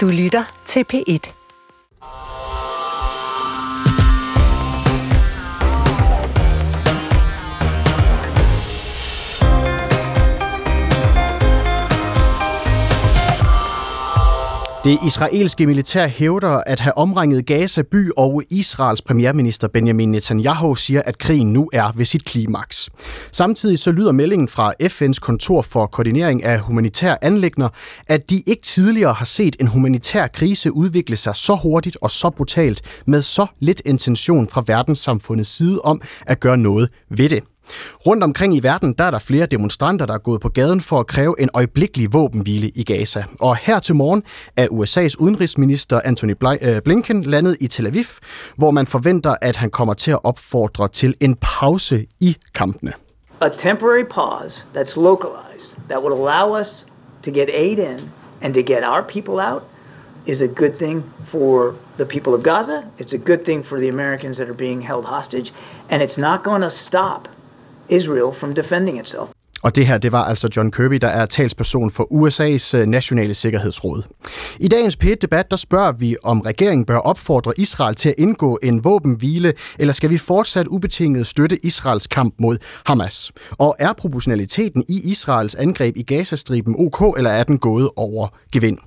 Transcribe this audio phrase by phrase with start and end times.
[0.00, 1.39] Du lytter til P1.
[14.84, 21.02] Det israelske militær hævder at have omringet Gaza by, og Israels premierminister Benjamin Netanyahu siger,
[21.02, 22.90] at krigen nu er ved sit klimaks.
[23.32, 27.68] Samtidig så lyder meldingen fra FN's kontor for koordinering af humanitære anlægner,
[28.08, 32.30] at de ikke tidligere har set en humanitær krise udvikle sig så hurtigt og så
[32.30, 37.42] brutalt med så lidt intention fra verdenssamfundets side om at gøre noget ved det.
[38.06, 41.00] Rundt omkring i verden, der er der flere demonstranter, der er gået på gaden for
[41.00, 43.24] at kræve en øjeblikkelig våbenhvile i Gaza.
[43.40, 44.22] Og her til morgen
[44.56, 48.04] er USA's udenrigsminister Anthony øh, Blinken landet i Tel Aviv,
[48.56, 52.92] hvor man forventer, at han kommer til at opfordre til en pause i kampene.
[53.40, 56.86] A temporary pause that's localized, that would allow us
[57.22, 58.10] to get aid in
[58.42, 59.62] and to get our people out
[60.26, 62.84] is a good thing for the people of Gaza.
[62.98, 65.52] It's a good thing for the Americans that are being held hostage.
[65.88, 67.28] And it's not going to stop
[67.90, 69.28] Israel from defending itself.
[69.62, 73.34] Og det her, det var altså John Kirby, der er talsperson for USA's øh, nationale
[73.34, 74.02] sikkerhedsråd.
[74.60, 78.84] I dagens P1-debat, der spørger vi, om regeringen bør opfordre Israel til at indgå en
[78.84, 83.32] våbenhvile, eller skal vi fortsat ubetinget støtte Israels kamp mod Hamas?
[83.50, 88.78] Og er proportionaliteten i Israels angreb i Gazastriben ok, eller er den gået over gevind?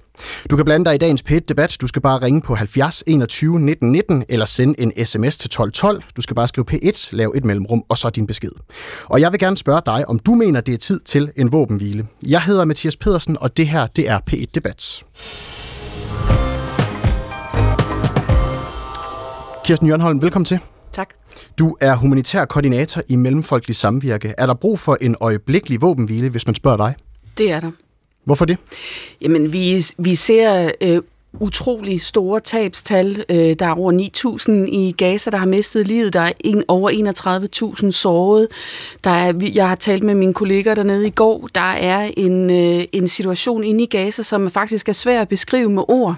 [0.50, 3.60] Du kan blande dig i dagens pæt debat Du skal bare ringe på 70 21
[3.60, 6.04] 19 19 eller sende en sms til 12 12.
[6.16, 8.52] Du skal bare skrive P1, lave et mellemrum og så din besked.
[9.06, 12.08] Og jeg vil gerne spørge dig, om du mener, det er tid til en våbenhvile.
[12.28, 15.04] Jeg hedder Mathias Pedersen, og det her, det er P1 Debat.
[19.66, 20.60] Kirsten Jørgenholm, velkommen til.
[20.92, 21.10] Tak.
[21.60, 24.34] Du er humanitær koordinator i Mellemfolkelig Samvirke.
[24.38, 26.96] Er der brug for en øjeblikkelig våbenhvile, hvis man spørger dig?
[27.38, 27.72] Det er der.
[28.26, 28.58] Hvorfor det?
[29.22, 31.02] Jamen, vi, vi ser øh,
[31.40, 33.26] utrolig store tabstal.
[33.30, 33.92] Øh, der er over
[34.40, 36.14] 9.000 i Gaza, der har mistet livet.
[36.14, 36.90] Der er en, over
[37.84, 38.48] 31.000 såret.
[39.04, 41.50] Der er, jeg har talt med mine kolleger dernede i går.
[41.56, 45.70] Der er en, øh, en situation inde i Gaza, som faktisk er svær at beskrive
[45.70, 46.16] med ord.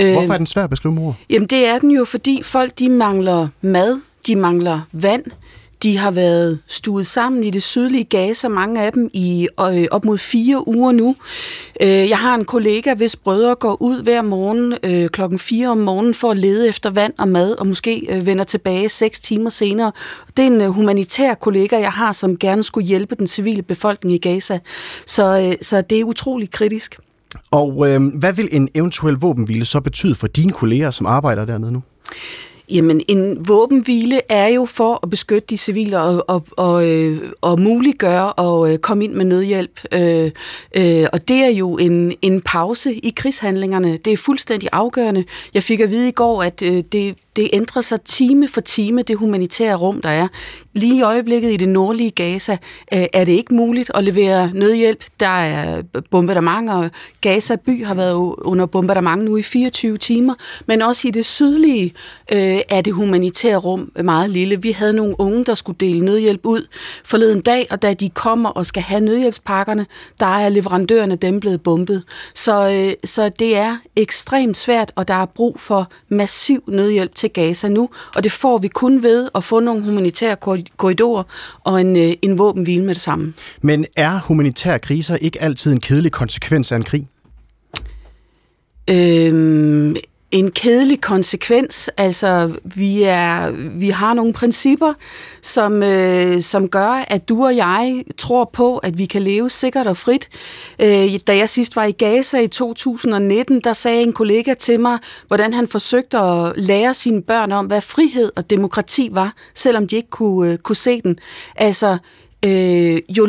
[0.00, 1.14] Øh, Hvorfor er den svær at beskrive med ord?
[1.30, 5.24] Jamen, det er den jo, fordi folk de mangler mad, de mangler vand,
[5.82, 10.04] de har været stuet sammen i det sydlige Gaza, mange af dem i øh, op
[10.04, 11.16] mod fire uger nu.
[11.82, 15.78] Øh, jeg har en kollega, hvis brødre går ud hver morgen øh, klokken 4 om
[15.78, 19.50] morgenen for at lede efter vand og mad, og måske øh, vender tilbage seks timer
[19.50, 19.92] senere.
[20.36, 24.14] Det er en øh, humanitær kollega, jeg har, som gerne skulle hjælpe den civile befolkning
[24.14, 24.58] i Gaza.
[25.06, 26.98] Så, øh, så det er utrolig kritisk.
[27.50, 31.72] Og øh, hvad vil en eventuel våbenhvile så betyde for dine kolleger, som arbejder dernede
[31.72, 31.82] nu?
[32.70, 37.60] Jamen, en våbenhvile er jo for at beskytte de civile og, og, og, øh, og
[37.60, 39.80] muliggøre at øh, komme ind med nødhjælp.
[39.94, 40.30] Øh,
[40.74, 43.96] øh, og det er jo en, en pause i krigshandlingerne.
[43.96, 45.24] Det er fuldstændig afgørende.
[45.54, 49.02] Jeg fik at vide i går, at øh, det, det ændrer sig time for time,
[49.02, 50.28] det humanitære rum, der er.
[50.72, 52.52] Lige i øjeblikket i det nordlige Gaza
[52.94, 55.04] øh, er det ikke muligt at levere nødhjælp.
[55.20, 56.90] Der er bombardement, og
[57.20, 60.34] Gaza by har været under bombardement nu i 24 timer.
[60.66, 61.94] Men også i det sydlige
[62.32, 64.62] øh, er det humanitære rum meget lille.
[64.62, 66.66] Vi havde nogle unge, der skulle dele nødhjælp ud
[67.04, 69.86] forleden dag, og da de kommer og skal have nødhjælpspakkerne,
[70.20, 72.02] der er leverandørerne dem blevet bombet.
[72.34, 77.30] Så, øh, så det er ekstremt svært, og der er brug for massiv nødhjælp til
[77.30, 80.36] Gaza nu, og det får vi kun ved at få nogle humanitære
[80.76, 81.22] korridorer
[81.64, 83.34] og en, øh, en våbenhvile med det samme.
[83.62, 87.08] Men er humanitære kriser ikke altid en kedelig konsekvens af en krig?
[88.90, 89.96] Øhm,
[90.32, 91.90] en kedelig konsekvens.
[91.96, 94.94] Altså, vi, er, vi har nogle principper,
[95.42, 99.86] som, øh, som gør, at du og jeg tror på, at vi kan leve sikkert
[99.86, 100.28] og frit.
[100.78, 104.98] Øh, da jeg sidst var i Gaza i 2019, der sagde en kollega til mig,
[105.26, 109.96] hvordan han forsøgte at lære sine børn om, hvad frihed og demokrati var, selvom de
[109.96, 111.18] ikke kunne, øh, kunne se den.
[111.56, 111.98] Altså,
[112.44, 113.28] øh, jo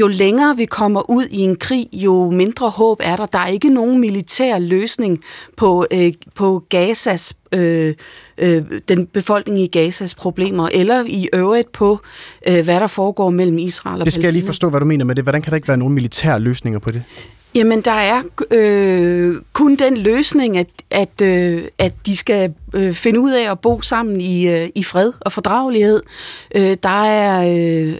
[0.00, 3.26] jo længere vi kommer ud i en krig, jo mindre håb er der.
[3.26, 5.20] Der er ikke nogen militær løsning
[5.56, 7.94] på, øh, på Gazas, øh,
[8.38, 12.00] øh, den befolkning i Gazas problemer, eller i øvrigt på,
[12.48, 14.26] øh, hvad der foregår mellem Israel og Det skal Palæstina.
[14.26, 15.24] jeg lige forstå, hvad du mener med det.
[15.24, 17.02] Hvordan kan der ikke være nogen militære løsninger på det?
[17.54, 23.20] Jamen, der er øh, kun den løsning, at, at, øh, at de skal øh, finde
[23.20, 26.02] ud af at bo sammen i, øh, i fred og fordragelighed.
[26.54, 27.94] Øh, der er øh,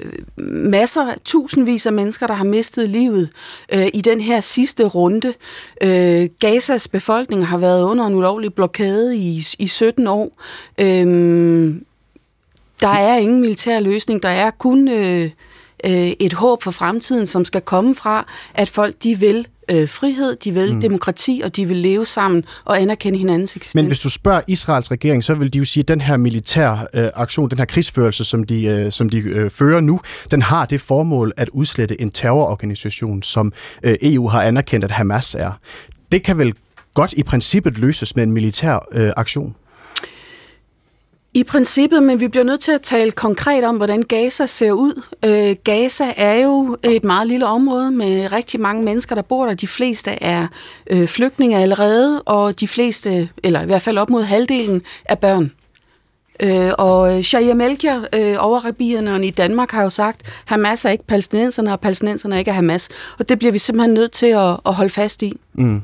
[0.46, 3.28] masser, tusindvis af mennesker, der har mistet livet
[3.72, 5.34] øh, i den her sidste runde.
[5.82, 10.32] Øh, Gazas befolkning har været under en ulovlig blokade i, i 17 år.
[10.80, 11.74] Øh,
[12.80, 14.22] der er ingen militær løsning.
[14.22, 14.88] Der er kun...
[14.88, 15.30] Øh,
[15.84, 20.36] øh, et håb for fremtiden, som skal komme fra, at folk de vil øh, frihed,
[20.36, 20.80] de vil mm.
[20.80, 23.74] demokrati, og de vil leve sammen og anerkende hinandens eksistens.
[23.74, 26.86] Men hvis du spørger Israels regering, så vil de jo sige, at den her militær
[26.94, 30.00] øh, aktion, den her krigsførelse, som de, øh, som de øh, fører nu,
[30.30, 33.52] den har det formål at udslette en terrororganisation, som
[33.82, 35.52] øh, EU har anerkendt, at Hamas er.
[36.12, 36.54] Det kan vel
[36.94, 39.54] godt i princippet løses med en militær øh, aktion?
[41.34, 45.02] I princippet, men vi bliver nødt til at tale konkret om, hvordan Gaza ser ud.
[45.24, 49.54] Øh, Gaza er jo et meget lille område med rigtig mange mennesker, der bor der.
[49.54, 50.46] De fleste er
[50.90, 55.52] øh, flygtninge allerede, og de fleste, eller i hvert fald op mod halvdelen, er børn.
[56.42, 61.72] Øh, og Shahir Melchior, øh, overrabierne i Danmark, har jo sagt, Hamas er ikke palæstinenserne,
[61.72, 62.88] og palæstinenserne er ikke Hamas.
[63.18, 65.32] Og det bliver vi simpelthen nødt til at, at holde fast i.
[65.54, 65.80] Mm.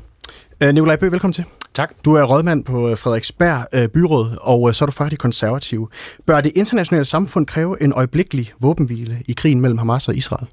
[0.62, 1.44] Øh, Nikolaj Bøh, velkommen til.
[1.78, 1.92] Tak.
[2.04, 5.90] Du er rådmand på øh, Frederiksberg øh, Byråd, og øh, så er du faktisk konservativ.
[6.26, 10.46] Bør det internationale samfund kræve en øjeblikkelig våbenhvile i krigen mellem Hamas og Israel?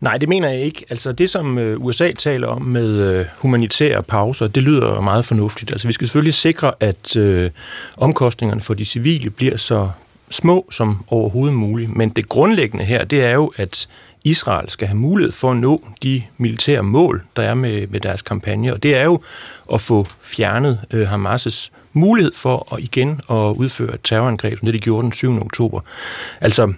[0.00, 0.84] Nej, det mener jeg ikke.
[0.90, 5.70] Altså det, som USA taler om med humanitære pauser, det lyder meget fornuftigt.
[5.70, 7.50] Altså vi skal selvfølgelig sikre, at øh,
[7.96, 9.90] omkostningerne for de civile bliver så
[10.30, 11.96] små som overhovedet muligt.
[11.96, 13.88] Men det grundlæggende her, det er jo, at
[14.24, 18.22] Israel skal have mulighed for at nå de militære mål, der er med, med deres
[18.22, 18.72] kampagne.
[18.72, 19.20] Og det er jo
[19.72, 24.74] at få fjernet øh, Hamas' mulighed for at igen at udføre et terrorangreb, som det
[24.74, 25.40] de gjorde den 7.
[25.40, 25.80] oktober.
[26.40, 26.72] Altså,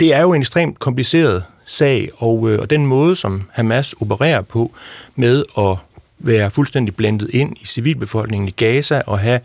[0.00, 4.42] det er jo en ekstremt kompliceret sag, og, øh, og den måde, som Hamas opererer
[4.42, 4.72] på
[5.16, 5.76] med at
[6.18, 9.40] være fuldstændig blendet ind i civilbefolkningen i Gaza og have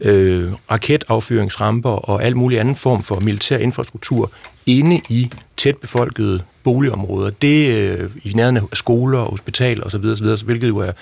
[0.00, 4.30] øh, raketaffyringsramper og al mulig anden form for militær infrastruktur
[4.66, 7.30] inde i tæt befolkede boligområder.
[7.30, 10.92] Det øh, i nærheden af skoler og hospitaler osv., osv., hvilket jo er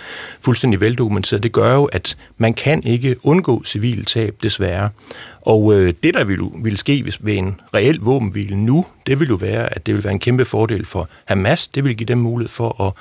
[0.40, 4.90] fuldstændig veldokumenteret, det gør jo, at man kan ikke undgå civile tab, desværre.
[5.43, 9.28] Og øh, det, der ville, ville ske hvis, ved en reel våbenhvile nu, det vil
[9.28, 11.69] jo være, at det vil være en kæmpe fordel for Hamas.
[11.69, 12.93] Det vil give dem mulighed for at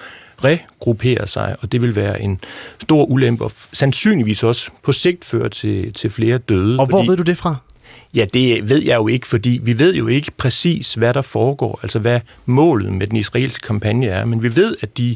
[0.44, 2.40] regruppere sig, og det vil være en
[2.82, 6.80] stor ulempe, og sandsynligvis også på sigt føre til, til flere døde.
[6.80, 7.56] Og hvor fordi, ved du det fra?
[8.16, 11.80] Ja, det ved jeg jo ikke, fordi vi ved jo ikke præcis, hvad der foregår,
[11.84, 15.16] altså hvad målet med den israelske kampagne er, men vi ved, at de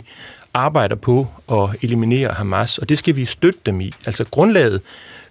[0.54, 3.92] arbejder på at eliminere Hamas, og det skal vi støtte dem i.
[4.06, 4.82] Altså grundlaget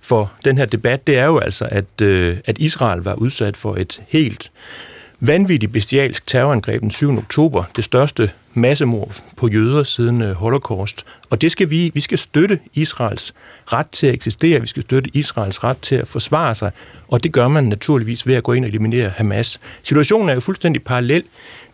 [0.00, 3.74] for den her debat, det er jo altså, at, øh, at Israel var udsat for
[3.76, 4.50] et helt
[5.20, 7.18] vanvittigt bestialsk terrorangreb den 7.
[7.18, 11.04] oktober, det største massemord på jøder siden øh, holocaust.
[11.30, 13.34] Og det skal vi, vi skal støtte Israels
[13.72, 16.70] ret til at eksistere, vi skal støtte Israels ret til at forsvare sig,
[17.08, 19.60] og det gør man naturligvis ved at gå ind og eliminere Hamas.
[19.82, 21.24] Situationen er jo fuldstændig parallel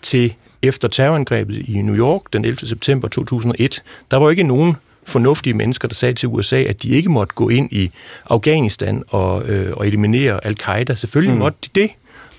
[0.02, 2.66] til efter terrorangrebet i New York den 11.
[2.66, 3.82] september 2001.
[4.10, 7.34] Der var jo ikke nogen fornuftige mennesker, der sagde til USA, at de ikke måtte
[7.34, 7.90] gå ind i
[8.30, 10.94] Afghanistan og, øh, og eliminere al-Qaida.
[10.94, 11.38] Selvfølgelig mm.
[11.38, 11.90] måtte de det,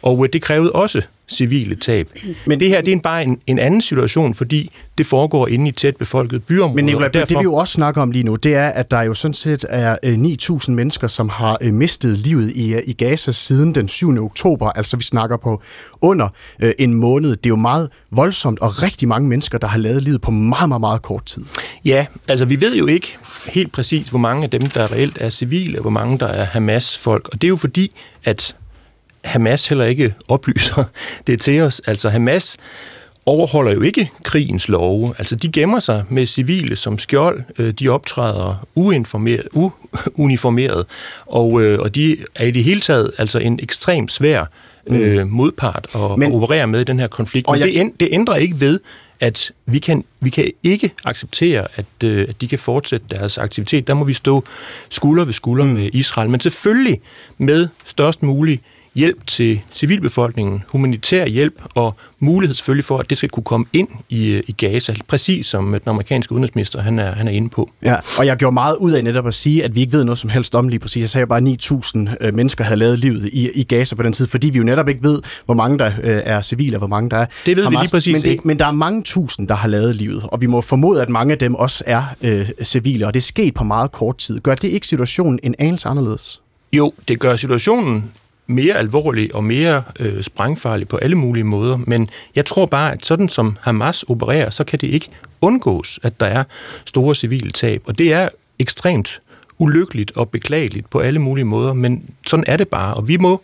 [0.04, 2.10] og øh, det krævede også civile tab.
[2.46, 5.72] Men det her det er bare en, en anden situation, fordi det foregår inde i
[5.72, 6.76] tæt befolket byområder.
[6.76, 7.26] Men Nicolai, derfor...
[7.26, 9.66] det vi jo også snakker om lige nu, det er, at der jo sådan set
[9.70, 14.26] er 9.000 øh, mennesker, som har øh, mistet livet i, i Gaza siden den 7.
[14.26, 14.70] oktober.
[14.70, 15.62] Altså vi snakker på
[16.02, 16.30] under
[16.80, 17.30] en måned.
[17.30, 20.68] Det er jo meget voldsomt, og rigtig mange mennesker, der har lavet livet på meget,
[20.68, 21.46] meget, meget kort tid.
[21.86, 23.18] Ja, altså vi ved jo ikke
[23.50, 26.44] helt præcis, hvor mange af dem, der reelt er civile, og hvor mange der er
[26.44, 27.30] Hamas-folk.
[27.32, 27.92] Og det er jo fordi,
[28.24, 28.56] at
[29.24, 30.84] Hamas heller ikke oplyser
[31.28, 31.82] det til os.
[31.88, 32.58] Altså Hamas
[33.26, 35.14] overholder jo ikke krigens love.
[35.18, 37.44] Altså de gemmer sig med civile som skjold.
[37.58, 39.48] Øh, de optræder uinformeret,
[40.14, 40.86] uuniformeret,
[41.26, 44.46] og, øh, og de er i det hele taget altså en ekstremt svær
[44.88, 44.96] mm.
[44.96, 47.48] øh, modpart at, Men, at operere med i den her konflikt.
[47.52, 47.68] Men jeg...
[47.68, 48.80] det, det ændrer ikke ved,
[49.20, 53.88] at vi kan, vi kan ikke acceptere, at, øh, at de kan fortsætte deres aktivitet.
[53.88, 54.44] Der må vi stå
[54.90, 55.72] skulder ved skulder mm.
[55.72, 57.02] med Israel, men selvfølgelig
[57.38, 58.60] med størst mulig
[58.96, 63.88] hjælp til civilbefolkningen, humanitær hjælp og mulighed selvfølgelig for, at det skal kunne komme ind
[64.10, 67.70] i, øh, i Gaza, præcis som den amerikanske udenrigsminister han er, han er inde på.
[67.84, 70.18] Ja, og jeg gjorde meget ud af netop at sige, at vi ikke ved noget
[70.18, 71.02] som helst om lige præcis.
[71.02, 74.14] Jeg sagde bare, at 9.000 øh, mennesker havde lavet livet i, i Gaza på den
[74.14, 76.88] tid, fordi vi jo netop ikke ved, hvor mange der øh, er civile og hvor
[76.88, 77.80] mange der er Det ved Hamas.
[77.80, 78.48] vi lige præcis men, det, ikke.
[78.48, 81.32] men der er mange tusind, der har lavet livet, og vi må formode, at mange
[81.32, 84.40] af dem også er øh, civile, og det er sket på meget kort tid.
[84.40, 86.42] Gør det ikke situationen en anelse anderledes?
[86.74, 88.12] Jo, det gør situationen
[88.48, 91.78] mere alvorlig og mere øh, sprængfarlig på alle mulige måder.
[91.78, 95.08] Men jeg tror bare, at sådan som Hamas opererer, så kan det ikke
[95.42, 96.44] undgås, at der er
[96.86, 97.82] store civile tab.
[97.86, 99.22] Og det er ekstremt
[99.58, 102.94] ulykkeligt og beklageligt på alle mulige måder, men sådan er det bare.
[102.94, 103.42] Og vi må,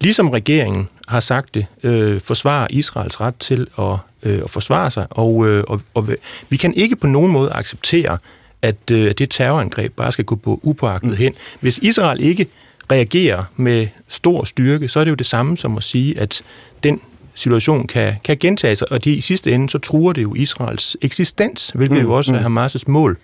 [0.00, 5.06] ligesom regeringen har sagt det, øh, forsvare Israels ret til at, øh, at forsvare sig.
[5.10, 6.08] Og, øh, og, og
[6.48, 8.18] vi kan ikke på nogen måde acceptere,
[8.62, 11.34] at øh, det terrorangreb bare skal gå på upåagtet hen.
[11.60, 12.46] Hvis Israel ikke
[12.92, 16.42] reagerer med stor styrke, så er det jo det samme som at sige, at
[16.82, 17.00] den
[17.34, 20.96] situation kan, kan gentage sig, og det i sidste ende, så truer det jo Israels
[21.02, 22.58] eksistens, hvilket mm, jo også er mm.
[22.58, 23.18] Hamas' mål.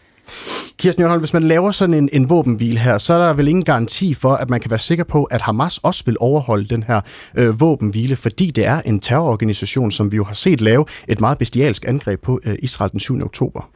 [0.79, 3.65] Kirsten Jørgenholm, hvis man laver sådan en, en våbenhvile her, så er der vel ingen
[3.65, 7.01] garanti for, at man kan være sikker på, at Hamas også vil overholde den her
[7.35, 11.39] øh, våbenhvile, fordi det er en terrororganisation, som vi jo har set lave et meget
[11.39, 13.23] bestialsk angreb på øh, Israel den 7.
[13.23, 13.69] oktober.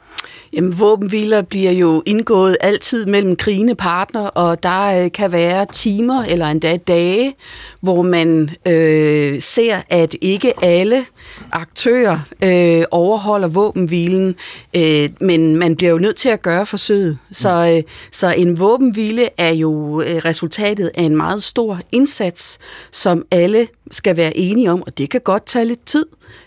[0.53, 6.23] Jamen, våbenhviler bliver jo indgået altid mellem krigende partner, og der øh, kan være timer
[6.23, 7.35] eller endda dage,
[7.81, 11.05] hvor man øh, ser, at ikke alle
[11.53, 14.35] aktører øh, overholder våbenhvilen,
[14.77, 17.19] øh, men man bliver jo nødt til at gøre forsøget.
[17.33, 17.83] Så, øh,
[18.13, 22.59] så en våbenhvile er jo øh, resultatet af en meget stor indsats,
[22.93, 26.07] som alle skal være enige om, og det kan godt tage lidt tid.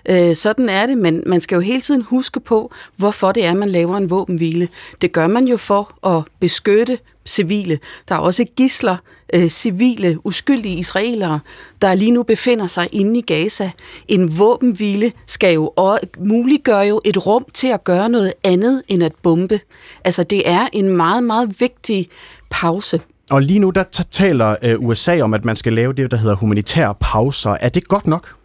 [0.10, 3.54] Øh, sådan er det, men man skal jo hele tiden huske på, hvorfor det er,
[3.54, 4.68] man laver en våbenhvile.
[5.02, 7.80] Det gør man jo for at beskytte civile.
[8.10, 8.98] Der er også gisler,
[9.34, 11.40] øh, civile, uskyldige israelere,
[11.82, 13.72] der lige nu befinder sig inde i Gaza.
[14.08, 15.74] En våbenhvile skal jo
[16.18, 19.60] muliggøre jo et rum til at gøre noget andet end at bombe.
[20.06, 22.10] Altså det er en meget, meget vigtig
[22.50, 23.02] pause.
[23.30, 26.36] Og lige nu, der taler øh, USA om, at man skal lave det, der hedder
[26.36, 27.58] humanitære pauser.
[27.62, 28.36] Er det godt nok?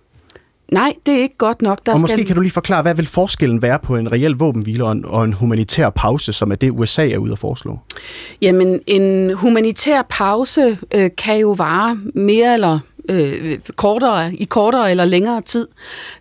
[0.72, 1.86] Nej, det er ikke godt nok.
[1.86, 2.26] Der og måske skal...
[2.26, 5.24] kan du lige forklare, hvad vil forskellen være på en reel våbenhvile og en, og
[5.24, 7.78] en humanitær pause, som er det, USA er ude at foreslå?
[8.42, 15.04] Jamen, en humanitær pause øh, kan jo vare mere eller øh, kortere, i kortere eller
[15.04, 15.68] længere tid,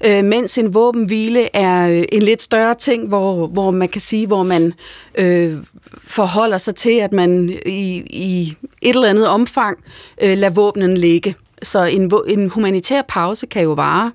[0.06, 4.28] øh, mens en våbenhvile er øh, en lidt større ting, hvor, hvor man kan sige,
[4.28, 4.74] hvor man
[5.16, 5.58] øh,
[5.98, 9.78] forholder sig til, at man i, i et eller andet omfang
[10.22, 11.36] øh, lader våbnen ligge.
[11.63, 14.12] Så en, en humanitær pause kan jo vare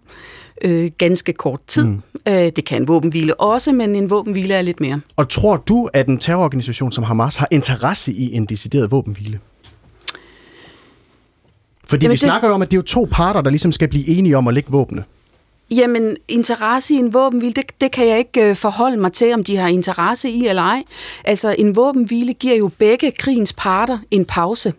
[0.63, 1.85] øh, ganske kort tid.
[1.85, 2.03] Mm.
[2.29, 5.01] Øh, det kan en våbenhvile også, men en våbenhvile er lidt mere.
[5.17, 9.41] Og tror du, at en terrororganisation som Hamas har interesse i en decideret våbenhvile?
[11.89, 12.21] Fordi Jamen, vi det...
[12.21, 14.49] snakker jo om, at det er jo to parter, der ligesom skal blive enige om
[14.49, 15.05] at lægge våbne.
[15.71, 19.45] Jamen, interesse i en våbenhvile, det, det kan jeg ikke øh, forholde mig til, om
[19.45, 20.83] de har interesse i eller ej.
[21.25, 24.73] Altså, en våbenhvile giver jo begge krigens parter en pause.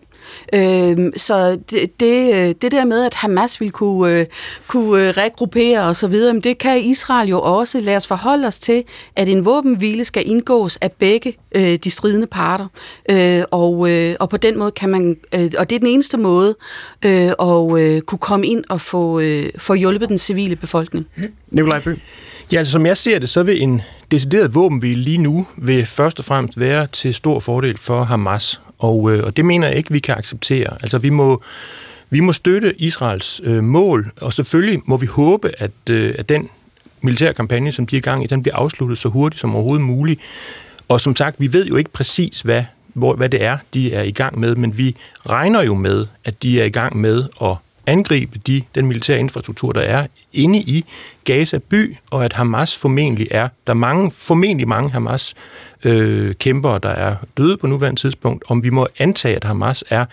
[0.54, 4.26] Øh, så det, det, øh, det der med, at Hamas vil kunne, øh,
[4.68, 7.82] kunne øh, regruppere og så videre, det kan Israel jo også.
[7.82, 8.84] Lad os forholde os til,
[9.16, 12.68] at en våbenhvile skal indgås af begge øh, de stridende parter.
[13.10, 16.18] Øh, og, øh, og på den måde kan man, øh, og det er den eneste
[16.18, 16.56] måde,
[17.06, 21.08] øh, at øh, kunne komme ind og få, øh, få hjulpet den civile befolkning.
[21.52, 21.98] Nikolaj Bøh.
[22.52, 26.20] Ja, altså som jeg ser det, så vil en decideret våbenhvile lige nu vil først
[26.20, 28.62] og fremmest være til stor fordel for Hamas.
[28.80, 30.78] Og, øh, og det mener jeg ikke, vi kan acceptere.
[30.82, 31.42] Altså vi må,
[32.10, 36.50] vi må støtte Israels øh, mål, og selvfølgelig må vi håbe, at, øh, at den
[37.02, 39.86] militære kampagne, som de er i gang i, den bliver afsluttet så hurtigt som overhovedet
[39.86, 40.20] muligt.
[40.88, 44.02] Og som sagt, vi ved jo ikke præcis, hvad, hvor, hvad det er, de er
[44.02, 44.96] i gang med, men vi
[45.30, 47.56] regner jo med, at de er i gang med at
[47.86, 50.86] angribe de, den militære infrastruktur, der er inde i
[51.24, 55.36] Gaza by, og at Hamas formentlig er, der er mange, formentlig mange Hamas
[55.86, 60.06] øh, kæmpere, der er døde på nuværende tidspunkt, om vi må antage, at Hamas er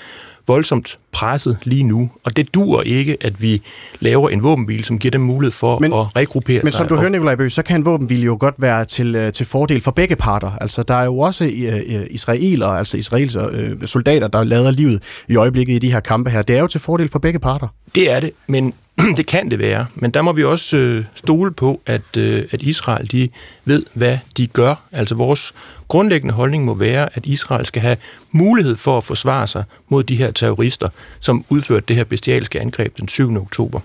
[0.47, 3.63] voldsomt presset lige nu, og det dur ikke, at vi
[4.01, 6.97] laver en våbenhvile, som giver dem mulighed for men, at regruppere Men sig som du
[6.97, 9.91] hører, Nikolaj Bøge, så kan en våbenhvile jo godt være til, øh, til fordel for
[9.91, 10.51] begge parter.
[10.61, 15.37] Altså, der er jo også uh, israeler, altså israelske uh, soldater, der lader livet i
[15.37, 16.43] øjeblikket i de her kampe her.
[16.43, 17.69] Det er jo til fordel for begge parter.
[17.95, 18.75] Det er det, men
[19.17, 22.63] det kan det være, men der må vi også øh, stole på, at, øh, at
[22.63, 23.29] Israel de
[23.65, 24.75] ved, hvad de gør.
[24.93, 25.55] Altså vores
[25.89, 27.97] grundlæggende holdning må være, at Israel skal have
[28.31, 30.89] mulighed for at forsvare sig mod de her terrorister,
[31.21, 33.37] som udførte det her bestialske angreb den 7.
[33.37, 33.81] oktober.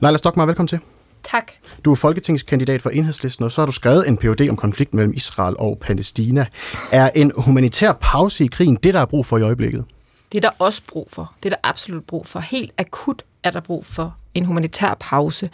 [0.00, 0.78] Leila Stokmar, velkommen til.
[1.22, 1.52] Tak.
[1.84, 5.14] Du er folketingskandidat for Enhedslisten, og så har du skrevet en PhD om konflikten mellem
[5.14, 6.46] Israel og Palæstina.
[6.92, 9.84] Er en humanitær pause i krigen det, der er brug for i øjeblikket?
[10.32, 11.32] Det er der også brug for.
[11.42, 12.40] Det er der absolut brug for.
[12.40, 15.50] Helt akut er der brug for en humanitær pause.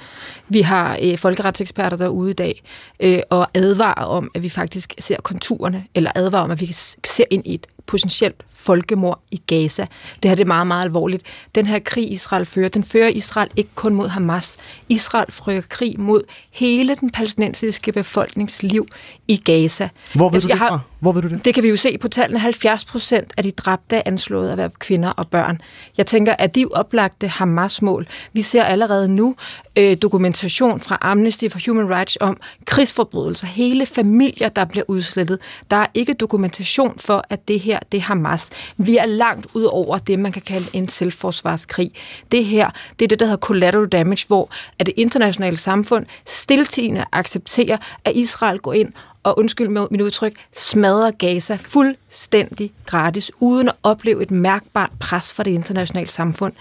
[0.49, 2.62] Vi har øh, folkeretseksperter derude i dag
[3.00, 6.73] øh, og advarer om, at vi faktisk ser konturerne, eller advarer om, at vi
[7.04, 9.87] ser ind i et potentielt folkemord i Gaza.
[10.23, 11.23] Det her det er meget, meget alvorligt.
[11.54, 14.57] Den her krig, Israel fører, den fører Israel ikke kun mod Hamas.
[14.88, 18.87] Israel fører krig mod hele den palæstinensiske befolkningsliv
[19.28, 19.88] i Gaza.
[20.14, 21.45] Hvor ved du det har, Hvor ved du det?
[21.45, 22.38] Det kan vi jo se på tallene.
[22.38, 25.61] 70 procent af de dræbte er anslået at være kvinder og børn.
[25.97, 28.07] Jeg tænker, at de oplagte Hamas-mål.
[28.33, 29.35] Vi ser allerede nu
[29.76, 33.47] øh, dokumentation fra Amnesty for Human Rights om krigsforbrydelser.
[33.47, 35.38] Hele familier, der bliver udslettet.
[35.71, 38.50] Der er ikke dokumentation for, at det her det er Hamas.
[38.76, 41.90] Vi er langt ud over det, man kan kalde en selvforsvarskrig.
[42.32, 47.04] Det her, det er det, der hedder collateral damage, hvor at det internationale samfund stiltigende
[47.12, 53.68] accepterer, at Israel går ind og undskyld med mit udtryk, smadrer Gaza fuldstændig gratis, uden
[53.68, 56.52] at opleve et mærkbart pres fra det internationale samfund.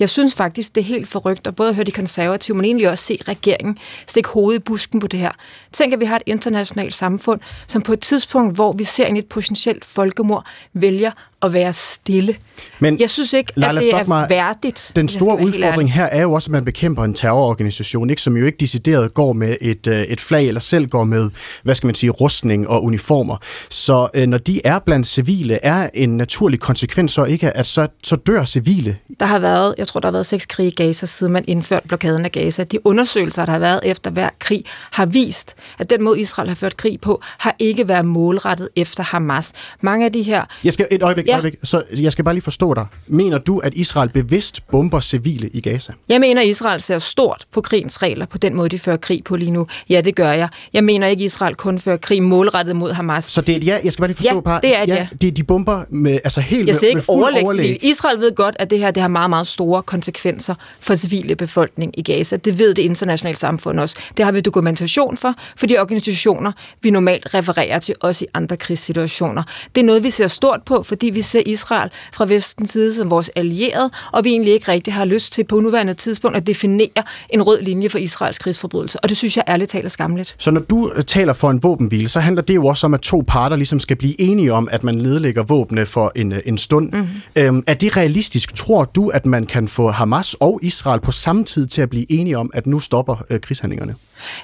[0.00, 3.04] Jeg synes faktisk, det er helt forrygt at både høre de konservative, men egentlig også
[3.04, 5.32] se regeringen stikke hovedet i busken på det her.
[5.72, 9.16] Tænk, at vi har et internationalt samfund, som på et tidspunkt, hvor vi ser ind
[9.16, 11.10] i et potentielt folkemord, vælger
[11.42, 12.36] at være stille.
[12.78, 14.30] Men jeg synes ikke, Leila, at det er mig.
[14.30, 14.92] værdigt.
[14.96, 18.46] Den store udfordring her er jo også, at man bekæmper en terrororganisation, ikke, som jo
[18.46, 21.30] ikke decideret går med et, øh, et flag, eller selv går med,
[21.62, 23.36] hvad skal man sige, rustning og uniformer.
[23.70, 27.88] Så øh, når de er blandt civile, er en naturlig konsekvens så ikke, at så,
[28.02, 28.96] så dør civile?
[29.20, 31.88] Der har været, jeg tror, der har været seks krige i Gaza, siden man indførte
[31.88, 32.64] blokaden af Gaza.
[32.64, 36.54] De undersøgelser, der har været efter hver krig, har vist, at den måde, Israel har
[36.54, 39.52] ført krig på, har ikke været målrettet efter Hamas.
[39.80, 40.44] Mange af de her...
[40.64, 41.32] Jeg skal et øjeblik, ja.
[41.32, 41.54] øjeblik.
[41.62, 42.86] Så jeg skal bare lige forstå dig.
[43.06, 45.92] Mener du, at Israel bevidst bomber civile i Gaza?
[46.08, 49.24] Jeg mener, at Israel ser stort på krigens regler, på den måde, de fører krig
[49.24, 49.66] på lige nu.
[49.88, 50.48] Ja, det gør jeg.
[50.72, 53.24] Jeg mener ikke, at Israel kun fører krig målrettet mod Hamas.
[53.24, 53.78] Så det er et ja?
[53.84, 54.60] Jeg skal bare lige forstå, ja, par.
[54.60, 55.08] det er et ja.
[55.20, 57.84] De, de bomber med, altså helt jeg med, ikke med fuld overlæg.
[57.84, 61.98] Israel ved godt, at det her det har meget, meget store konsekvenser for civile befolkning
[61.98, 62.36] i Gaza.
[62.36, 63.96] Det ved det internationale samfund også.
[64.16, 66.52] Det har vi dokumentation for, for de organisationer,
[66.82, 69.42] vi normalt refererer til, også i andre krigssituationer.
[69.74, 73.10] Det er noget, vi ser stort på, fordi vi ser Israel fra vestens side som
[73.10, 77.02] vores allierede, og vi egentlig ikke rigtig har lyst til på nuværende tidspunkt at definere
[77.30, 79.00] en rød linje for Israels krigsforbrydelse.
[79.00, 80.34] Og det synes jeg ærligt taler skamligt.
[80.38, 83.00] Så når du øh, taler for en våbenhvile, så handler det jo også om, at
[83.00, 86.58] to parter ligesom skal blive enige om, at man nedlægger våbne for en, øh, en
[86.58, 86.92] stund.
[86.92, 87.08] Mm-hmm.
[87.36, 88.54] Øhm, er det realistisk?
[88.54, 92.12] Tror du, at man kan få Hamas og Israel på samme tid til at blive
[92.12, 93.94] enige om, at nu stopper øh, krigshandlingerne?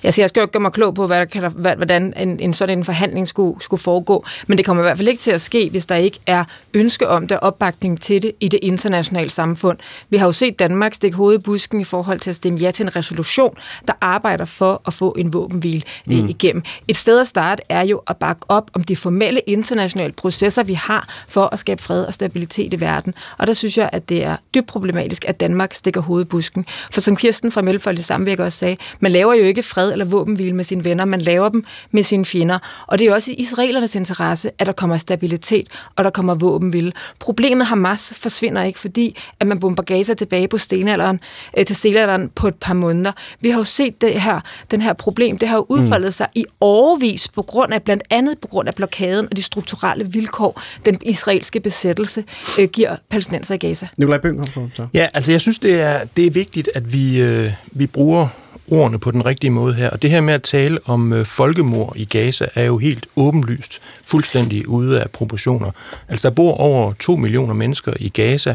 [0.02, 2.84] Altså, jeg skal jo ikke gøre mig klog på, hvad hvordan en, en sådan en
[2.84, 5.86] forhandling skulle, skulle foregå, men det kommer i hvert fald ikke til at ske, hvis
[5.86, 9.78] der ikke er ønske om det opbakning til det i det internationale samfund.
[10.10, 12.70] Vi har jo set Danmark stikke hovedet i busken i forhold til at stemme ja
[12.70, 13.56] til en resolution,
[13.88, 16.28] der arbejder for at få en våbenhvile mm.
[16.28, 16.62] igennem.
[16.88, 20.74] Et sted at starte er jo at bakke op om de formelle internationale processer, vi
[20.74, 23.14] har for at skabe fred og stabilitet i verden.
[23.38, 26.66] Og der synes jeg, at det er dybt problematisk, at Danmark stikker hovedet i busken.
[26.92, 30.52] For som Kirsten fra Mellemfolket Samvirke også sagde, man laver jo ikke fred eller våbenhvile
[30.52, 32.58] med sine venner, man laver dem med sine fjender.
[32.86, 36.92] Og det er også i israelernes interesse, at der kommer stabilitet og der kommer våbenhvile.
[37.18, 41.20] Problemet Hamas forsvinder ikke, fordi at man bomber Gaza tilbage på stenalderen,
[41.58, 43.12] øh, til stenalderen på et par måneder.
[43.40, 46.12] Vi har jo set det her, den her problem, det har jo udfoldet mm.
[46.12, 50.06] sig i overvis på grund af, blandt andet på grund af blokaden og de strukturelle
[50.06, 52.24] vilkår, den israelske besættelse
[52.58, 53.88] øh, giver palæstinenser i Gaza.
[53.96, 54.82] Nikolaj Bøng, kom på.
[54.94, 58.28] Ja, altså jeg synes, det er, det er vigtigt, at vi, øh, vi bruger
[58.70, 59.90] ordene på den rigtige måde her.
[59.90, 63.80] Og det her med at tale om øh, folkemord i Gaza er jo helt åbenlyst
[64.04, 65.70] fuldstændig ude af proportioner.
[66.08, 68.54] Altså der bor over 2 millioner mennesker i Gaza.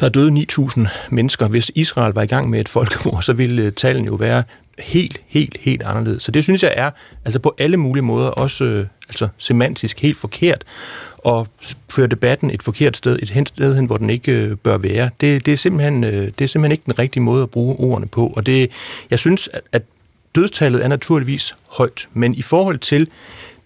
[0.00, 1.48] Der er døde 9.000 mennesker.
[1.48, 4.42] Hvis Israel var i gang med et folkemord, så ville øh, tallene jo være
[4.78, 6.22] helt, helt, helt anderledes.
[6.22, 6.90] Så det synes jeg er
[7.24, 10.64] altså på alle mulige måder også øh, altså semantisk helt forkert
[11.18, 11.48] og
[11.90, 15.10] føre debatten et forkert sted, et hen sted hen, hvor den ikke øh, bør være.
[15.20, 18.06] Det, det, er simpelthen, øh, det er simpelthen ikke den rigtige måde at bruge ordene
[18.06, 18.32] på.
[18.36, 18.70] Og det,
[19.10, 19.82] jeg synes, at, at
[20.34, 23.08] dødstallet er naturligvis højt, men i forhold til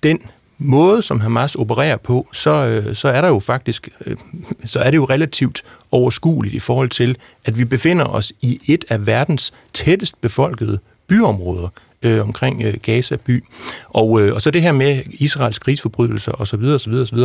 [0.02, 0.20] den
[0.58, 4.16] måde, som Hamas opererer på, så, øh, så er der jo faktisk, øh,
[4.64, 8.84] så er det jo relativt overskueligt i forhold til, at vi befinder os i et
[8.88, 11.68] af verdens tættest befolkede byområder
[12.02, 13.44] øh, omkring øh, Gaza by.
[13.88, 16.64] Og, øh, og så det her med Israels krigsforbrydelser osv.
[16.64, 16.92] osv.
[16.92, 17.18] osv.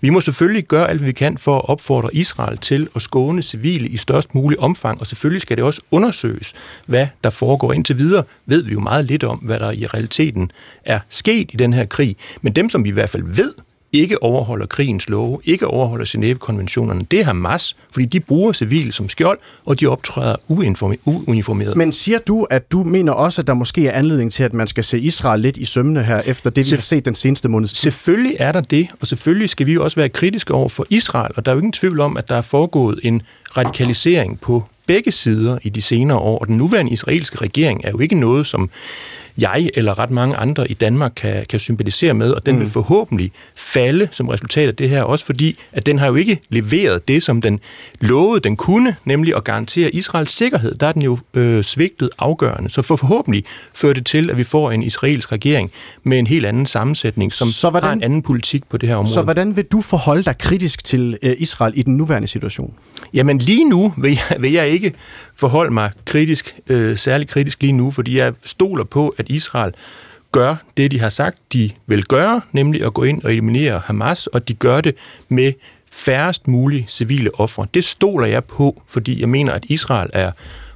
[0.00, 3.42] Vi må selvfølgelig gøre alt, hvad vi kan for at opfordre Israel til at skåne
[3.42, 6.54] civile i størst mulig omfang, og selvfølgelig skal det også undersøges,
[6.86, 7.72] hvad der foregår.
[7.72, 10.50] Indtil videre ved vi jo meget lidt om, hvad der i realiteten
[10.84, 12.16] er sket i den her krig.
[12.42, 13.54] Men dem, som vi i hvert fald ved,
[13.92, 19.08] ikke overholder krigens love, ikke overholder Genève-konventionerne, det er Hamas, fordi de bruger civile som
[19.08, 21.76] skjold, og de optræder uuniformeret.
[21.76, 24.66] Men siger du, at du mener også, at der måske er anledning til, at man
[24.66, 27.68] skal se Israel lidt i sømne her, efter det, vi har set den seneste måned?
[27.68, 31.32] Selvfølgelig er der det, og selvfølgelig skal vi jo også være kritiske over for Israel,
[31.36, 33.22] og der er jo ingen tvivl om, at der er foregået en
[33.56, 37.98] radikalisering på begge sider i de senere år, og den nuværende israelske regering er jo
[37.98, 38.70] ikke noget, som
[39.38, 42.60] jeg eller ret mange andre i Danmark kan, kan sympatisere med, og den mm.
[42.60, 46.40] vil forhåbentlig falde som resultat af det her, også fordi, at den har jo ikke
[46.48, 47.60] leveret det, som den
[48.00, 50.74] lovede, den kunne, nemlig at garantere Israels sikkerhed.
[50.74, 52.70] Der er den jo øh, svigtet afgørende.
[52.70, 55.70] Så for forhåbentlig fører det til, at vi får en israelsk regering
[56.02, 58.96] med en helt anden sammensætning, som så hvordan, har en anden politik på det her
[58.96, 59.14] område.
[59.14, 62.74] Så hvordan vil du forholde dig kritisk til øh, Israel i den nuværende situation?
[63.14, 64.92] Jamen lige nu vil jeg, vil jeg ikke
[65.38, 69.74] forholde mig kritisk, øh, særlig kritisk lige nu, fordi jeg stoler på, at Israel
[70.32, 74.26] gør det, de har sagt, de vil gøre, nemlig at gå ind og eliminere Hamas,
[74.26, 74.94] og de gør det
[75.28, 75.52] med
[75.92, 77.66] færrest mulige civile ofre.
[77.74, 80.32] Det stoler jeg på, fordi jeg mener, at Israel er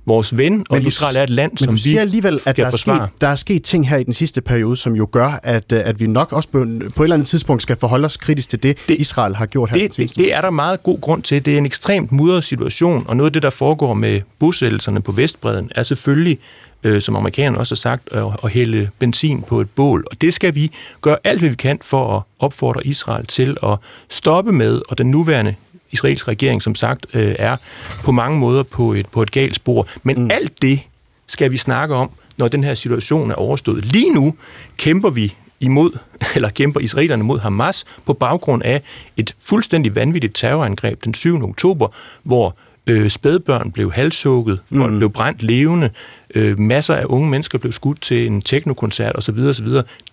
[0.07, 2.71] vores ven, og men Israel er et land, som vi siger alligevel, at der er,
[2.71, 6.01] sket, der er sket ting her i den sidste periode, som jo gør, at, at
[6.01, 6.59] vi nok også på,
[6.97, 9.71] på et eller andet tidspunkt skal forholde os kritisk til det, det Israel har gjort
[9.71, 9.79] her.
[9.79, 11.45] Det, det, det er der meget god grund til.
[11.45, 15.13] Det er en ekstremt mudret situation, og noget af det, der foregår med bosættelserne på
[15.13, 16.39] Vestbreden, er selvfølgelig
[16.83, 20.05] øh, som amerikanerne også har sagt, at, at hælde benzin på et bål.
[20.11, 23.77] Og det skal vi gøre alt, hvad vi kan for at opfordre Israel til at
[24.09, 25.55] stoppe med, og den nuværende
[25.93, 27.57] israelske regering, som sagt, øh, er
[28.05, 29.89] på mange måder på et, på et galt spor.
[30.03, 30.31] Men mm.
[30.31, 30.81] alt det
[31.27, 33.85] skal vi snakke om, når den her situation er overstået.
[33.85, 34.35] Lige nu
[34.77, 35.99] kæmper vi imod,
[36.37, 38.83] eller kæmper israelerne mod Hamas på baggrund af
[39.17, 41.45] et fuldstændig vanvittigt terrorangreb den 7.
[41.45, 41.89] oktober,
[42.23, 44.99] hvor øh, spædbørn blev halshugget, folk mm.
[44.99, 45.91] blev brændt levende,
[46.35, 49.39] øh, masser af unge mennesker blev skudt til en teknokoncert osv.
[49.39, 49.67] osv.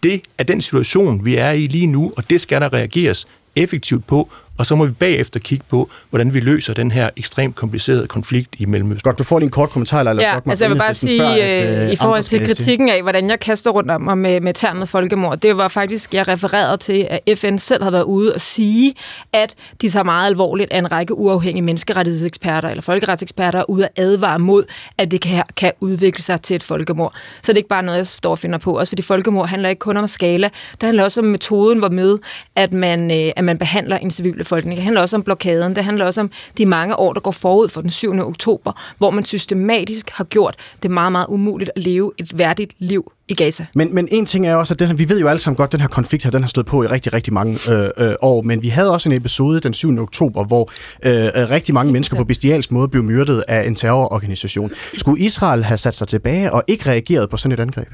[0.03, 4.07] Det er den situation, vi er i lige nu, og det skal der reageres effektivt
[4.07, 4.29] på,
[4.59, 8.55] og så må vi bagefter kigge på, hvordan vi løser den her ekstremt komplicerede konflikt
[8.57, 9.01] i Mellemøsten.
[9.03, 11.85] Godt, du får din kort kommentar, eller Ja, altså jeg vil bare sige, før, at,
[11.85, 14.89] øh, i forhold til kritikken af, hvordan jeg kaster rundt om mig med, med termet
[14.89, 18.93] folkemord, det var faktisk, jeg refererede til, at FN selv har været ude og sige,
[19.33, 23.91] at de tager meget alvorligt, at en række uafhængige menneskerettighedseksperter eller folkeretseksperter er ude at
[23.97, 24.63] advare mod,
[24.97, 27.13] at det kan, kan udvikle sig til et folkemord.
[27.41, 28.79] Så det er ikke bare noget, jeg står og finder på.
[28.79, 32.17] Også fordi folkemord handler ikke kun om skala, det handler også om metoden, hvor med,
[32.55, 34.75] at man, øh, at man behandler en civil befolkning.
[34.75, 35.75] Det handler også om blokaden.
[35.75, 38.19] Det handler også om de mange år, der går forud for den 7.
[38.19, 43.11] oktober, hvor man systematisk har gjort det meget, meget umuligt at leve et værdigt liv
[43.27, 43.65] i Gaza.
[43.73, 45.67] Men, men en ting er også, at den her, vi ved jo alle sammen godt,
[45.67, 48.15] at den her konflikt her, den har stået på i rigtig, rigtig mange øh, øh,
[48.21, 50.01] år, men vi havde også en episode den 7.
[50.01, 50.69] oktober, hvor
[51.05, 54.71] øh, rigtig mange mennesker på bestialsk måde blev myrdet af en terrororganisation.
[54.97, 57.87] Skulle Israel have sat sig tilbage og ikke reageret på sådan et angreb?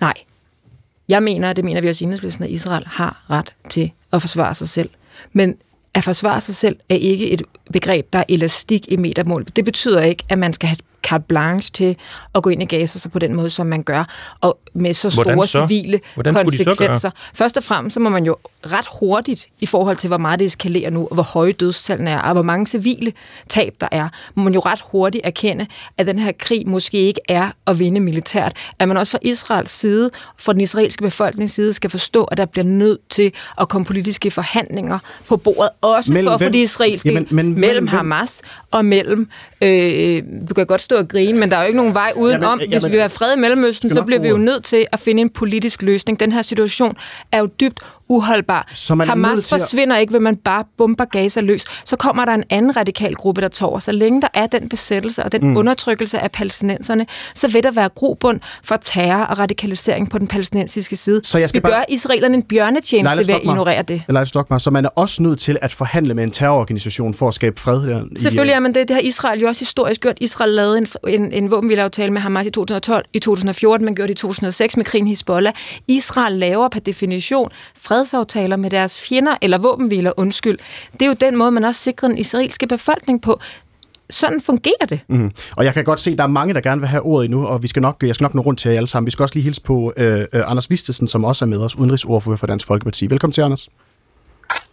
[0.00, 0.14] Nej.
[1.08, 2.12] Jeg mener, det mener vi også i
[2.44, 4.90] at Israel har ret til at forsvare sig selv.
[5.32, 5.54] Men
[5.94, 9.46] at forsvare sig selv er ikke et begreb, der er elastik i metermål.
[9.56, 11.96] Det betyder ikke, at man skal have carte blanche til
[12.34, 14.04] at gå ind i Gaza så på den måde, som man gør,
[14.40, 15.66] og med så store så?
[15.66, 17.10] civile Hvordan konsekvenser.
[17.34, 18.36] Først og fremmest så må man jo
[18.66, 22.18] ret hurtigt, i forhold til hvor meget det eskalerer nu, og hvor høje dødstallene er,
[22.18, 23.12] og hvor mange civile
[23.48, 25.66] tab der er, må man jo ret hurtigt erkende,
[25.98, 28.52] at den her krig måske ikke er at vinde militært.
[28.78, 32.46] At man også fra Israels side, fra den israelske befolknings side, skal forstå, at der
[32.46, 36.62] bliver nødt til at komme politiske forhandlinger på bordet, også mellem, for at få de
[36.62, 39.28] israelske, jamen, men, mellem Hamas og mellem,
[39.60, 42.42] øh, du kan godt stå og grine, men der er jo ikke nogen vej udenom.
[42.42, 44.86] Jamen, jamen, Hvis vi vil have fred i Mellemøsten, så bliver vi jo nødt til
[44.92, 46.20] at finde en politisk løsning.
[46.20, 46.96] Den her situation
[47.32, 48.70] er jo dybt uholdbar.
[48.74, 50.00] Så man Hamas forsvinder at...
[50.00, 51.64] ikke, ved man bare bomber Gaza løs.
[51.84, 55.24] Så kommer der en anden radikal gruppe, der tager Så længe der er den besættelse
[55.24, 55.56] og den mm.
[55.56, 60.96] undertrykkelse af palæstinenserne, så vil der være grobund for terror og radikalisering på den palæstinensiske
[60.96, 61.20] side.
[61.24, 61.72] Så jeg skal Vi bare...
[61.72, 64.02] gør israelerne en bjørnetjeneste ved at ignorere det.
[64.08, 67.34] Leila Stockmar, så man er også nødt til at forhandle med en terrororganisation for at
[67.34, 68.02] skabe fred der.
[68.16, 68.88] Selvfølgelig er man det.
[68.88, 70.16] Det har Israel jo også historisk gjort.
[70.20, 74.18] Israel lavede en, en, en våbenhvileaftale med Hamas i 2012, i 2014, man gjorde det
[74.18, 75.52] i 2006 med krigen Hezbollah.
[75.88, 80.58] Israel laver per definition fred fredsaftaler med deres fjender, eller våbenhviler, undskyld.
[80.92, 83.40] Det er jo den måde, man også sikrer den israelske befolkning på
[84.10, 85.00] sådan fungerer det.
[85.08, 85.30] Mm.
[85.56, 87.46] Og jeg kan godt se, at der er mange, der gerne vil have ordet endnu,
[87.46, 89.06] og vi skal nok, jeg skal nok nå rundt til jer alle sammen.
[89.06, 91.76] Vi skal også lige hilse på øh, øh, Anders Vistesen, som også er med os,
[91.76, 93.06] udenrigsordfører for Dansk Folkeparti.
[93.06, 93.68] Velkommen til, Anders.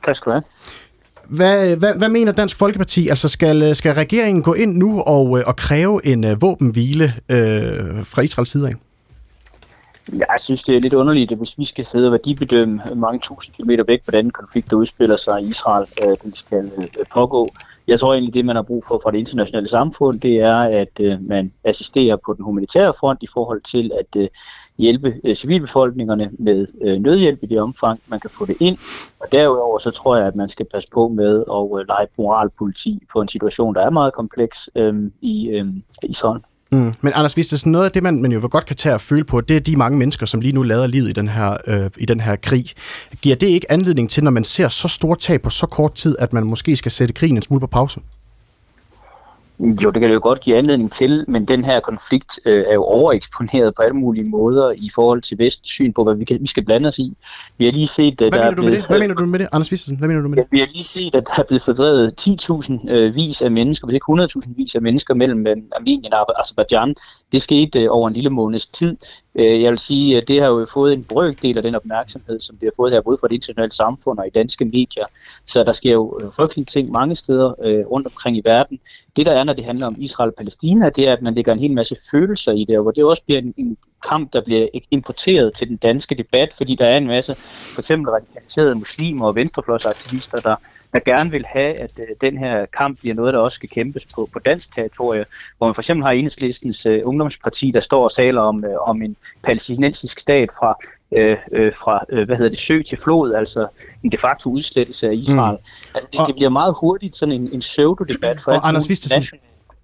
[0.05, 0.43] Tak skal du have.
[1.27, 3.07] Hvad, hvad, hvad mener Dansk Folkeparti?
[3.07, 8.05] Altså skal, skal regeringen gå ind nu og, øh, og kræve en uh, våbenhvile øh,
[8.05, 8.73] fra Israels side af?
[10.13, 13.55] Jeg synes, det er lidt underligt, at hvis vi skal sidde og værdibedømme mange tusind
[13.55, 17.49] kilometer væk, hvordan konflikt, der udspiller sig i Israel, øh, den skal øh, pågå.
[17.87, 20.99] Jeg tror egentlig, det man har brug for fra det internationale samfund, det er, at
[20.99, 24.27] øh, man assisterer på den humanitære front i forhold til at øh,
[24.77, 28.77] hjælpe øh, civilbefolkningerne med øh, nødhjælp i det omfang, man kan få det ind.
[29.19, 33.21] Og derudover så tror jeg, at man skal passe på med at lege moralpoliti på
[33.21, 34.69] en situation, der er meget kompleks
[35.21, 35.63] i
[36.03, 36.41] Israel.
[36.71, 36.93] Mm.
[37.01, 39.41] Men Anders Vistesen, noget af det, man, man jo godt kan tage og føle på,
[39.41, 42.05] det er de mange mennesker, som lige nu lader livet i den her, øh, i
[42.05, 42.65] den her krig.
[43.21, 46.15] Giver det ikke anledning til, når man ser så store tab på så kort tid,
[46.19, 47.99] at man måske skal sætte krigen en smule på pause?
[49.59, 52.73] Jo, det kan det jo godt give anledning til, men den her konflikt øh, er
[52.73, 56.37] jo overeksponeret på alle mulige måder i forhold til vest syn på, hvad vi, kan,
[56.41, 57.17] vi skal blande os i.
[57.57, 58.87] Vi har lige set, at hvad, der mener er blevet, det?
[58.87, 59.97] hvad mener du med det, Anders Vistesen?
[59.97, 60.43] Hvad mener du med det?
[60.43, 63.87] Ja, vi har lige set, at der er blevet fordrevet 10.000 øh, vis af mennesker,
[63.87, 66.95] hvis ikke 100.000 vis af mennesker mellem øh, Armenien og Azerbaijan.
[67.31, 68.97] Det skete øh, over en lille måneds tid.
[69.37, 72.55] Øh, jeg vil sige, at det har jo fået en brøkdel af den opmærksomhed, som
[72.55, 75.05] det har fået her, både fra det internationale samfund og i danske medier.
[75.45, 78.79] Så der sker jo øh, frygtelige ting mange steder øh, rundt omkring i verden.
[79.15, 81.53] Det der er, når det handler om Israel og Palæstina, det er, at man lægger
[81.53, 83.77] en hel masse følelser i det, og hvor det også bliver en, en
[84.09, 87.35] kamp, der bliver importeret til den danske debat, fordi der er en masse
[87.73, 90.55] for eksempel radikaliserede muslimer og venstrefløjsaktivister, der
[90.93, 94.07] der gerne vil have, at øh, den her kamp bliver noget, der også skal kæmpes
[94.15, 95.25] på, på dansk territorie,
[95.57, 99.01] hvor man for eksempel har enhedslistens øh, ungdomsparti, der står og taler om, øh, om
[99.01, 100.77] en palæstinensisk stat fra
[101.11, 103.67] øh, øh, fra øh, hvad hedder det, sø til flod, altså
[104.03, 105.57] en de facto udslettelse af Israel.
[105.57, 105.91] Mm.
[105.95, 109.23] Altså det, og, det bliver meget hurtigt sådan en, en pseudo-debat for og Anders Vistesen,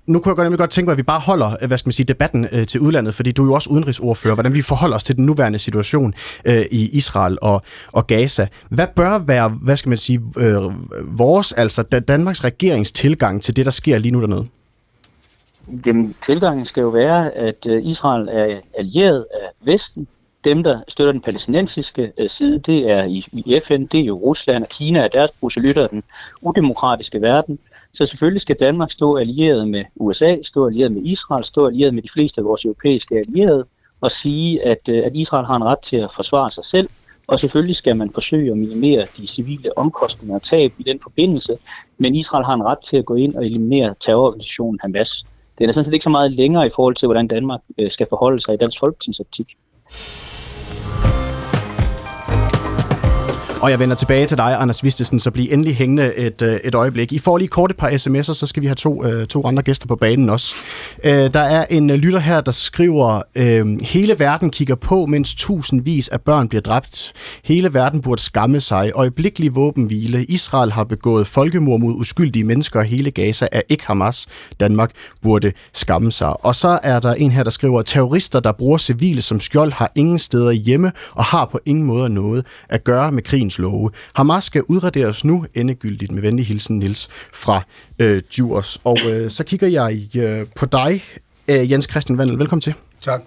[0.05, 1.93] nu kunne jeg godt, godt tænke mig, at vi bare holder øh, hvad skal man
[1.93, 5.03] sige, debatten øh, til udlandet, fordi du er jo også udenrigsordfører, hvordan vi forholder os
[5.03, 6.13] til den nuværende situation
[6.45, 7.61] øh, i Israel og,
[7.91, 8.47] og Gaza.
[8.69, 10.61] Hvad bør være, hvad skal man sige, øh,
[11.19, 14.47] vores, altså Danmarks regerings tilgang til det, der sker lige nu dernede?
[15.85, 20.07] Jamen, tilgangen skal jo være, at øh, Israel er allieret af Vesten,
[20.43, 24.17] dem, der støtter den palæstinensiske øh, side, det er i, i FN, det er jo
[24.17, 26.03] Rusland og Kina er deres proselytter den
[26.41, 27.59] udemokratiske verden.
[27.93, 32.01] Så selvfølgelig skal Danmark stå allieret med USA, stå allieret med Israel, stå allieret med
[32.01, 33.65] de fleste af vores europæiske allierede
[34.01, 36.89] og sige, at, øh, at Israel har en ret til at forsvare sig selv.
[37.27, 41.57] Og selvfølgelig skal man forsøge at minimere de civile omkostninger og tab i den forbindelse,
[41.97, 45.25] men Israel har en ret til at gå ind og eliminere terrororganisationen Hamas.
[45.57, 48.07] Det er sådan set ikke så meget længere i forhold til, hvordan Danmark øh, skal
[48.09, 49.57] forholde sig i Dansk folketingsoptik.
[53.63, 56.75] Og jeg vender tilbage til dig, Anders Vistesen, så bliv endelig hængende et, øh, et
[56.75, 57.13] øjeblik.
[57.13, 59.63] I får lige kort et par sms'er, så skal vi have to, øh, to andre
[59.63, 60.55] gæster på banen også.
[61.03, 63.21] Øh, der er en lytter her, der skriver,
[63.83, 67.13] hele verden kigger på, mens tusindvis af børn bliver dræbt.
[67.43, 68.91] Hele verden burde skamme sig.
[68.95, 70.25] Øjeblikkelig våbenhvile.
[70.25, 74.27] Israel har begået folkemord mod uskyldige mennesker, og hele Gaza er ikke Hamas.
[74.59, 76.45] Danmark burde skamme sig.
[76.45, 79.91] Og så er der en her, der skriver, terrorister, der bruger civile som skjold, har
[79.95, 83.91] ingen steder hjemme og har på ingen måde noget at gøre med krigen krigens love.
[84.13, 87.63] Hamas skal udraderes nu endegyldigt med venlig hilsen, Nils fra
[87.99, 88.79] øh, Djurs.
[88.83, 91.01] Og øh, så kigger jeg øh, på dig,
[91.47, 92.39] øh, Jens Christian Vandel.
[92.39, 92.73] Velkommen til.
[93.03, 93.21] Tak.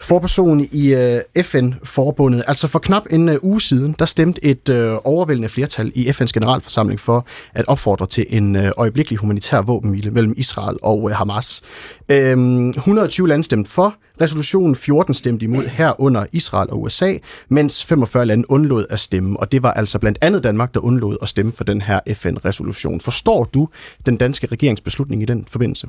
[0.00, 2.44] Forperson i øh, FN-forbundet.
[2.46, 6.32] Altså for knap en øh, uge siden, der stemte et øh, overvældende flertal i FN's
[6.34, 11.62] generalforsamling for at opfordre til en øh, øjeblikkelig humanitær våbenhvile mellem Israel og øh, Hamas.
[12.08, 17.16] Øhm, 120 lande stemte for, resolutionen 14 stemte imod herunder Israel og USA,
[17.48, 21.16] mens 45 lande undlod at stemme, og det var altså blandt andet Danmark, der undlod
[21.22, 23.00] at stemme for den her FN-resolution.
[23.00, 23.68] Forstår du
[24.06, 25.88] den danske regeringsbeslutning i den forbindelse?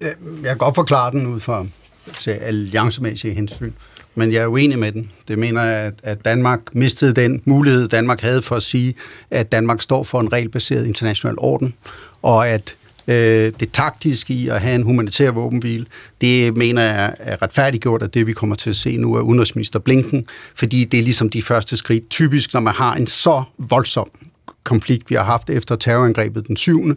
[0.00, 0.08] Øh,
[0.42, 1.66] jeg kan godt forklare den ud fra
[2.20, 3.72] til alliancemæssige hensyn.
[4.14, 5.10] Men jeg er uenig med den.
[5.28, 8.94] Det mener jeg, at Danmark mistede den mulighed, Danmark havde for at sige,
[9.30, 11.74] at Danmark står for en regelbaseret international orden,
[12.22, 12.76] og at
[13.08, 15.86] øh, det taktiske i at have en humanitær våbenhvile,
[16.20, 19.78] det mener jeg er retfærdiggjort af det, vi kommer til at se nu af udenrigsminister
[19.78, 22.10] Blinken, fordi det er ligesom de første skridt.
[22.10, 24.10] Typisk, når man har en så voldsom
[24.64, 26.96] konflikt, vi har haft efter terrorangrebet den 7.,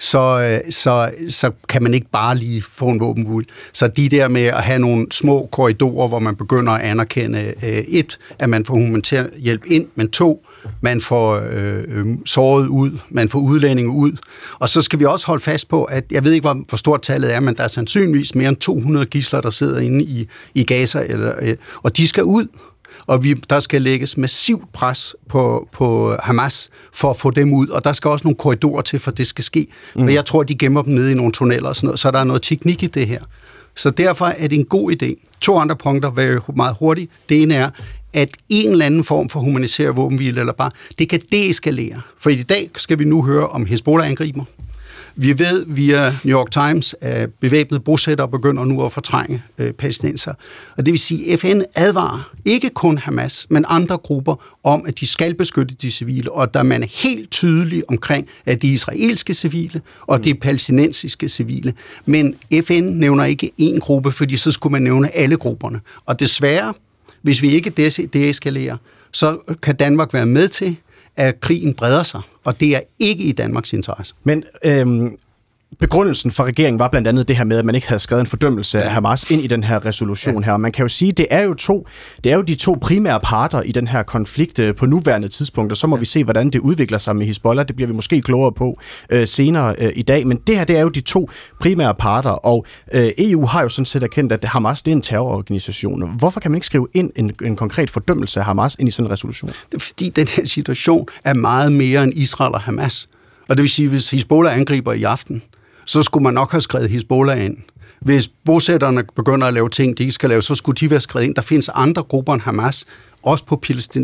[0.00, 3.46] så, øh, så, så kan man ikke bare lige få en våbenhvil.
[3.72, 7.68] Så de der med at have nogle små korridorer, hvor man begynder at anerkende, øh,
[7.68, 10.46] et, at man får humanitær hjælp ind, men to,
[10.80, 14.12] man får øh, øh såret ud, man får udlændinge ud.
[14.58, 17.02] Og så skal vi også holde fast på, at jeg ved ikke, hvor, hvor stort
[17.02, 20.64] tallet er, men der er sandsynligvis mere end 200 gisler, der sidder inde i, i
[20.64, 22.46] Gaza, eller, øh, og de skal ud
[23.08, 27.68] og vi, der skal lægges massivt pres på, på Hamas for at få dem ud,
[27.68, 29.66] og der skal også nogle korridorer til, for det skal ske.
[29.96, 30.02] Mm.
[30.02, 32.18] For jeg tror, de gemmer dem nede i nogle tunneller og sådan noget, så der
[32.18, 33.20] er noget teknik i det her.
[33.74, 35.38] Så derfor er det en god idé.
[35.40, 37.10] To andre punkter jeg meget hurtigt.
[37.28, 37.70] Det ene er,
[38.12, 42.00] at en eller anden form for humanitær våbenhvile eller bare, det kan deeskalere.
[42.20, 44.44] For i dag skal vi nu høre om Hezbollah-angriber.
[45.16, 50.34] Vi ved via New York Times, at bevæbnede bosættere begynder nu at fortrænge øh, palæstinenser.
[50.76, 55.00] Og det vil sige, at FN advarer ikke kun Hamas, men andre grupper om, at
[55.00, 59.34] de skal beskytte de civile, og der man er helt tydelig omkring, at de israelske
[59.34, 61.74] civile og de palæstinensiske civile.
[62.06, 65.80] Men FN nævner ikke én gruppe, fordi så skulle man nævne alle grupperne.
[66.06, 66.74] Og desværre,
[67.22, 67.70] hvis vi ikke
[68.12, 68.76] deeskalerer,
[69.12, 70.76] så kan Danmark være med til
[71.18, 74.14] at krigen breder sig, og det er ikke i Danmarks interesse.
[74.24, 75.18] Men øhm,
[75.78, 78.26] begrundelsen for regeringen var blandt andet det her med, at man ikke havde skrevet en
[78.26, 80.52] fordømmelse af Hamas ind i den her resolution her.
[80.52, 81.88] Og man kan jo sige, det er jo to,
[82.24, 85.72] det er jo de to primære parter i den her konflikt øh, på nuværende tidspunkt,
[85.72, 87.68] og så må vi se, hvordan det udvikler sig med Hezbollah.
[87.68, 88.78] Det bliver vi måske klogere på
[89.10, 90.26] øh, senere øh, i dag.
[90.26, 93.68] Men det her, det er jo de to primære parter, og øh, EU har jo
[93.68, 96.18] sådan set erkendt, at Hamas det er en terrororganisation.
[96.18, 99.06] Hvorfor kan man ikke skrive ind en, en konkret fordømmelse af Hamas ind i sådan
[99.06, 99.50] en resolution?
[99.50, 103.08] Det er fordi, den her situation er meget mere end Israel og Hamas.
[103.48, 105.42] Og det vil sige, hvis Hezbollah angriber i aften,
[105.88, 107.56] så skulle man nok have skrevet Hezbollah ind.
[108.00, 111.26] Hvis bosætterne begynder at lave ting, de ikke skal lave, så skulle de være skrevet
[111.26, 111.34] ind.
[111.34, 112.86] Der findes andre grupper end Hamas,
[113.22, 113.62] også på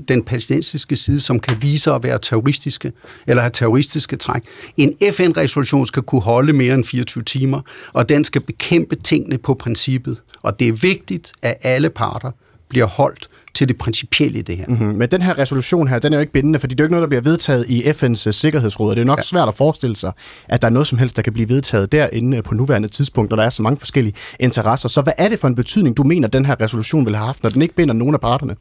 [0.09, 2.93] den palæstinensiske side, som kan vise at være terroristiske,
[3.27, 4.43] eller have terroristiske træk.
[4.77, 7.61] En FN-resolution skal kunne holde mere end 24 timer,
[7.93, 10.23] og den skal bekæmpe tingene på princippet.
[10.43, 12.31] Og det er vigtigt, at alle parter
[12.69, 14.65] bliver holdt til det principielle i det her.
[14.69, 14.87] Mm-hmm.
[14.87, 16.95] Men den her resolution her, den er jo ikke bindende, fordi det er jo ikke
[16.95, 19.23] noget, der bliver vedtaget i FN's uh, sikkerhedsråd, og det er nok ja.
[19.23, 20.13] svært at forestille sig,
[20.49, 23.37] at der er noget som helst, der kan blive vedtaget derinde på nuværende tidspunkt, når
[23.37, 24.89] der er så mange forskellige interesser.
[24.89, 27.43] Så hvad er det for en betydning, du mener, den her resolution vil have haft,
[27.43, 28.57] når den ikke binder nogen af parterne?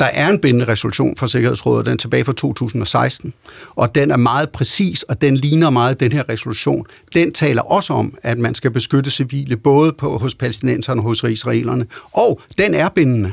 [0.00, 3.32] Der er en bindende resolution fra Sikkerhedsrådet, den er tilbage fra 2016,
[3.76, 6.86] og den er meget præcis, og den ligner meget den her resolution.
[7.14, 11.22] Den taler også om, at man skal beskytte civile, både på, hos palæstinenserne og hos
[11.22, 13.32] israelerne, og den er bindende.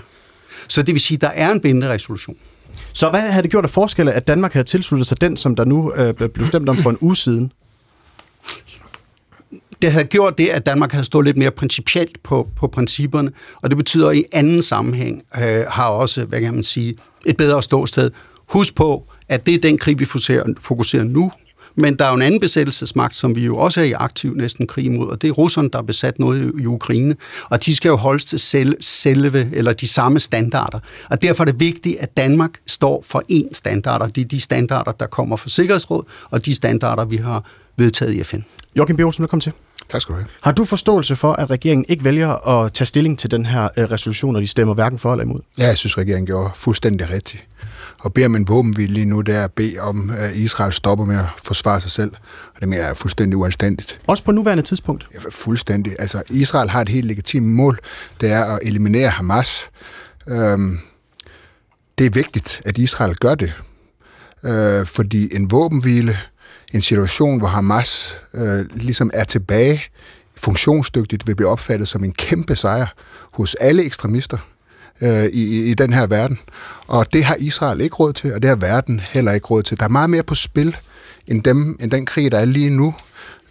[0.67, 2.35] Så det vil sige, at der er en bindende resolution.
[2.93, 5.65] Så hvad havde det gjort af forskelle, at Danmark havde tilsluttet sig den, som der
[5.65, 7.51] nu øh, blev stemt om for en uge siden?
[9.83, 13.69] det havde gjort det, at Danmark havde stået lidt mere principielt på, på principperne, og
[13.69, 16.95] det betyder at i anden sammenhæng øh, har også, hvad kan man sige,
[17.25, 18.11] et bedre ståsted.
[18.47, 21.31] Husk på, at det er den krig, vi fokuserer, fokuserer nu,
[21.75, 24.67] men der er jo en anden besættelsesmagt, som vi jo også er i aktiv næsten
[24.67, 27.15] krig imod, og det er russerne, der har besat noget i, Ukraine.
[27.49, 30.79] Og de skal jo holdes til selv, selve, eller de samme standarder.
[31.09, 34.41] Og derfor er det vigtigt, at Danmark står for én standard, og det er de
[34.41, 37.45] standarder, der kommer fra Sikkerhedsråd, og de standarder, vi har
[37.77, 38.39] vedtaget i FN.
[38.75, 39.51] Joachim Bjørnsen, velkommen til.
[39.89, 40.27] Tak skal du have.
[40.41, 43.91] Har du forståelse for, at regeringen ikke vælger at tage stilling til den her øh,
[43.91, 45.39] resolution, og de stemmer hverken for eller imod?
[45.57, 47.47] Ja, jeg synes, regeringen gjorde fuldstændig rigtigt.
[48.03, 51.15] Og beder man våbenhvile lige nu, det er at bede om, at Israel stopper med
[51.15, 52.11] at forsvare sig selv.
[52.55, 53.99] Og det mener jeg er fuldstændig uanstændigt.
[54.07, 55.07] Også på nuværende tidspunkt?
[55.13, 55.95] Ja, fuldstændig.
[55.99, 57.79] Altså, Israel har et helt legitimt mål.
[58.21, 59.69] Det er at eliminere Hamas.
[60.27, 60.79] Øhm,
[61.97, 63.53] det er vigtigt, at Israel gør det.
[64.43, 66.17] Øh, fordi en våbenhvile
[66.73, 69.83] en situation, hvor Hamas øh, ligesom er tilbage
[70.35, 72.87] funktionsdygtigt, vil blive opfattet som en kæmpe sejr
[73.31, 74.37] hos alle ekstremister
[75.03, 76.39] øh, i, i den her verden.
[76.87, 79.79] Og det har Israel ikke råd til, og det har verden heller ikke råd til.
[79.79, 80.77] Der er meget mere på spil
[81.27, 82.95] end, dem, end den krig, der er lige nu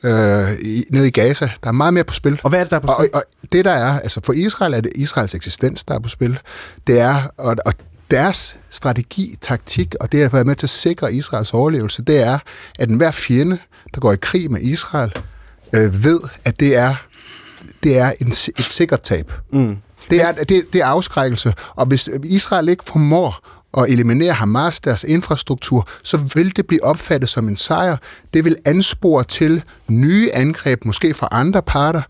[0.03, 1.51] øh, i, nede i Gaza.
[1.63, 2.41] Der er meget mere på spil.
[2.43, 3.11] Og hvad er det, der er på spil?
[3.15, 6.09] Og, og det, der er, altså for Israel er det Israels eksistens, der er på
[6.09, 6.39] spil.
[6.87, 7.73] Det er, og, og
[8.11, 12.39] deres strategi, taktik, og det at være med til at sikre Israels overlevelse, det er,
[12.79, 13.59] at enhver fjende,
[13.95, 15.13] der går i krig med Israel,
[15.73, 16.95] øh, ved, at det er,
[17.83, 19.33] det er en, et sikkert tab.
[19.53, 19.77] Mm.
[20.13, 23.49] Det er, det, det er afskrækkelse, og hvis Israel ikke formår
[23.79, 27.97] at eliminere Hamas, deres infrastruktur, så vil det blive opfattet som en sejr.
[28.35, 32.03] Det vil anspore til nye angreb, måske fra andre parter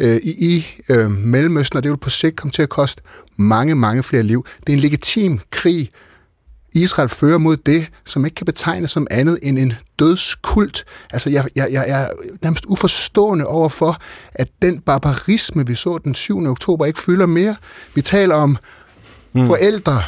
[0.00, 3.02] øh, i, i øh, Mellemøsten, og det vil på sigt komme til at koste
[3.36, 4.46] mange, mange flere liv.
[4.60, 5.90] Det er en legitim krig,
[6.74, 10.84] Israel fører mod det, som ikke kan betegnes som andet end en dødskult.
[11.10, 12.08] Altså, jeg, jeg, jeg er
[12.42, 13.96] nærmest uforstående over for,
[14.32, 16.46] at den barbarisme, vi så den 7.
[16.46, 17.56] oktober, ikke fylder mere.
[17.94, 18.56] Vi taler om
[19.34, 19.46] mm.
[19.46, 20.02] forældre,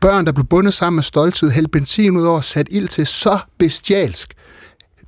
[0.00, 3.38] børn, der blev bundet sammen med stolthed, hældt benzin ud over, sat ild til så
[3.58, 4.34] bestialsk.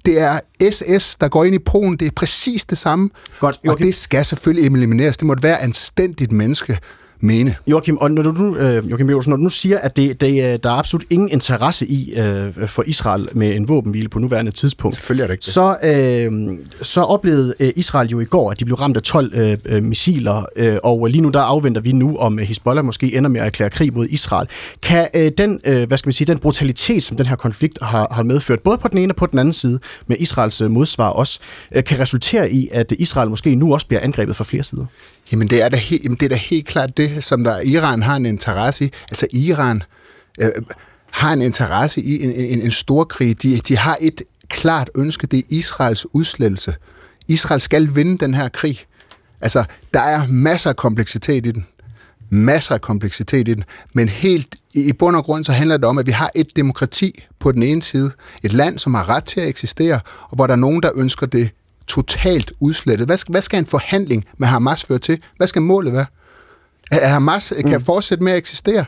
[0.07, 1.97] Det er SS, der går ind i proen.
[1.97, 3.11] Det er præcis det samme.
[3.41, 5.17] Godt, og det skal selvfølgelig elimineres.
[5.17, 6.79] Det må være anstændigt menneske,
[7.25, 7.57] mene.
[7.67, 10.71] Joachim, og når du, øh, Joachim Bjørsen, når du nu siger, at det, det, der
[10.71, 15.23] er absolut ingen interesse i øh, for Israel med en våbenhvile på nuværende tidspunkt, Selvfølgelig
[15.23, 15.53] er det ikke det.
[15.53, 19.35] Så, øh, så oplevede øh, Israel jo i går, at de blev ramt af 12
[19.35, 23.31] øh, øh, missiler, øh, og lige nu der afventer vi nu, om Hezbollah måske ender
[23.31, 24.49] med at erklære krig mod Israel.
[24.83, 28.09] Kan øh, den, øh, hvad skal man sige, den brutalitet, som den her konflikt har,
[28.11, 31.09] har medført, både på den ene og på den anden side, med Israels øh, modsvar
[31.09, 31.41] også,
[31.75, 34.87] øh, kan resultere i, at Israel måske nu også bliver angrebet fra flere sider?
[35.33, 38.03] Jamen det er da helt, jamen, det er da helt klart det, som der Iran
[38.03, 38.91] har en interesse i.
[39.11, 39.83] Altså Iran
[40.41, 40.51] øh,
[41.11, 43.43] har en interesse i en, en, en stor krig.
[43.43, 46.75] De, de har et klart ønske, det er Israels udslettelse.
[47.29, 48.81] Israel skal vinde den her krig.
[49.41, 51.67] Altså, der er masser af kompleksitet i den.
[52.31, 53.65] Masser af kompleksitet i den.
[53.93, 57.25] Men helt i bund og grund, så handler det om, at vi har et demokrati
[57.39, 58.11] på den ene side.
[58.43, 61.27] Et land, som har ret til at eksistere, og hvor der er nogen, der ønsker
[61.27, 61.51] det
[61.87, 63.09] totalt udslettet.
[63.09, 65.19] Hvad skal, hvad skal en forhandling med Hamas føre til?
[65.37, 66.07] Hvad skal målet være?
[66.91, 67.85] At Hamas kan mm.
[67.85, 68.85] fortsætte med at eksistere?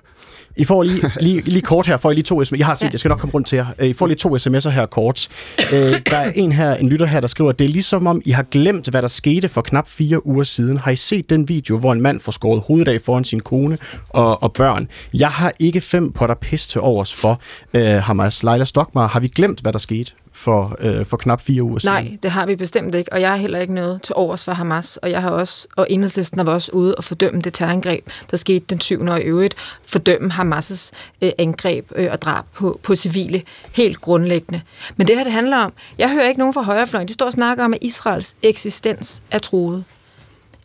[0.56, 2.56] I får lige, lige, lige kort her, får I lige to sms'er.
[2.58, 3.84] Jeg har set, jeg skal nok komme rundt til jer.
[3.84, 5.28] I får lige to sms'er her kort.
[5.72, 8.30] Øh, der er en her, en lytter her, der skriver, det er ligesom om, I
[8.30, 10.76] har glemt, hvad der skete for knap fire uger siden.
[10.76, 13.78] Har I set den video, hvor en mand får skåret hovedet af foran sin kone
[14.08, 14.88] og, og børn?
[15.14, 17.40] Jeg har ikke fem potter pis til overs for
[17.74, 18.42] uh, Hamas.
[18.42, 20.12] Leila Stockmar, har vi glemt, hvad der skete?
[20.36, 21.94] For, øh, for knap fire uger siden.
[21.94, 24.52] Nej, det har vi bestemt ikke, og jeg har heller ikke noget til overs for
[24.52, 28.36] Hamas, og jeg har også, og enhedslisten har også ude og fordømme det terrorangreb, der
[28.36, 29.00] skete den 7.
[29.00, 29.54] og i øvrigt,
[29.86, 30.90] fordømme Hamas'
[31.22, 34.60] øh, angreb øh, og drab på, på civile, helt grundlæggende.
[34.96, 37.32] Men det her, det handler om, jeg hører ikke nogen fra højrefløjen, de står og
[37.32, 39.84] snakker om, at Israels eksistens er truet.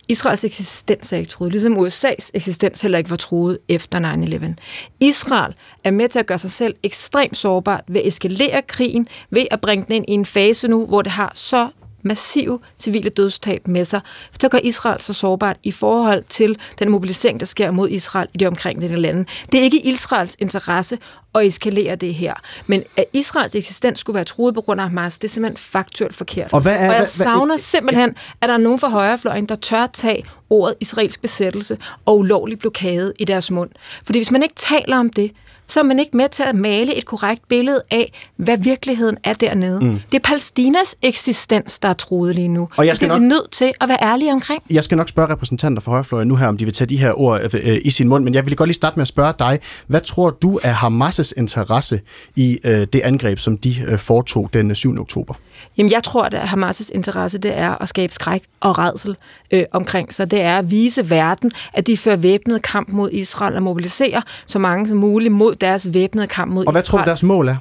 [0.08, 4.54] Israels eksistens er ikke truet, ligesom USA's eksistens heller ikke var truet efter 9-11.
[5.00, 9.46] Israel er med til at gøre sig selv ekstremt sårbart ved at eskalere krigen, ved
[9.50, 11.68] at bringe den ind i en fase nu, hvor det har så
[12.02, 14.00] massive civile dødstab med sig,
[14.40, 18.38] så gør Israel så sårbart i forhold til den mobilisering, der sker mod Israel i
[18.38, 19.24] de omkringliggende lande.
[19.52, 20.98] Det er ikke Israels interesse
[21.34, 22.34] at eskalere det her.
[22.66, 26.14] Men at Israels eksistens skulle være truet på grund af Hamas, det er simpelthen faktuelt
[26.14, 26.52] forkert.
[26.52, 29.54] Og, hvad er, og jeg hvad, savner simpelthen, at der er nogen fra højrefløjen, der
[29.54, 33.70] tør tage ordet israelsk besættelse og ulovlig blokade i deres mund.
[34.04, 35.32] Fordi hvis man ikke taler om det,
[35.66, 39.32] så er man ikke med til at male et korrekt billede af, hvad virkeligheden er
[39.32, 39.84] dernede.
[39.84, 40.00] Mm.
[40.12, 42.68] Det er Palæstinas eksistens, der er truet lige nu.
[42.76, 44.62] Og jeg skal det er nok, vi nødt til at være ærlige omkring.
[44.70, 47.20] Jeg skal nok spørge repræsentanter for højrefløjen nu her, om de vil tage de her
[47.20, 49.58] ord øh, i sin mund, men jeg vil godt lige starte med at spørge dig.
[49.86, 52.00] Hvad tror du er Hamas' interesse
[52.36, 55.00] i øh, det angreb, som de øh, foretog den 7.
[55.00, 55.34] oktober?
[55.76, 59.16] Jamen, jeg tror, at Hamas' interesse det er at skabe skræk og redsel
[59.50, 60.30] øh, omkring sig.
[60.30, 64.58] Det er at vise verden, at de fører væbnet kamp mod Israel og mobiliserer så
[64.58, 66.68] mange som muligt mod deres væbnede kamp mod Israel.
[66.68, 67.56] Og hvad tror du, deres mål er?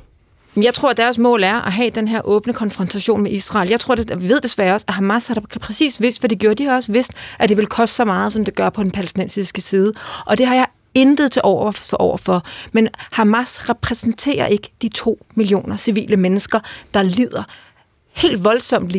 [0.55, 3.69] Jeg tror, at deres mål er at have den her åbne konfrontation med Israel.
[3.69, 6.55] Jeg tror, at vi ved desværre også, at Hamas har præcis vidst, hvad de gjorde.
[6.55, 8.91] De har også vidst, at det vil koste så meget, som det gør på den
[8.91, 9.93] palæstinensiske side.
[10.25, 12.43] Og det har jeg intet til over for, over for.
[12.71, 16.59] Men Hamas repræsenterer ikke de to millioner civile mennesker,
[16.93, 17.43] der lider
[18.13, 18.91] helt voldsomt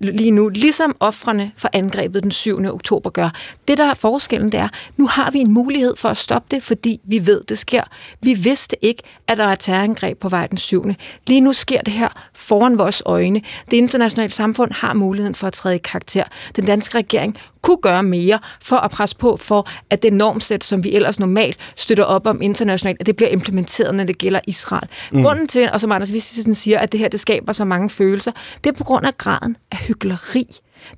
[0.00, 2.64] lige, nu, ligesom offrene for angrebet den 7.
[2.64, 3.30] oktober gør.
[3.68, 6.62] Det, der er forskellen, det er, nu har vi en mulighed for at stoppe det,
[6.62, 7.82] fordi vi ved, det sker.
[8.20, 10.84] Vi vidste ikke, at der er et terrorangreb på vej den 7.
[11.26, 13.42] Lige nu sker det her foran vores øjne.
[13.70, 16.24] Det internationale samfund har muligheden for at træde i karakter.
[16.56, 20.84] Den danske regering kunne gøre mere for at presse på for, at det normsæt, som
[20.84, 24.88] vi ellers normalt støtter op om internationalt, at det bliver implementeret, når det gælder Israel.
[25.12, 25.22] Mm.
[25.22, 28.32] Grunden til, og som Anders Vistisen siger, at det her det skaber så mange følelser,
[28.64, 30.46] det er på grund af graden af hyggeleri.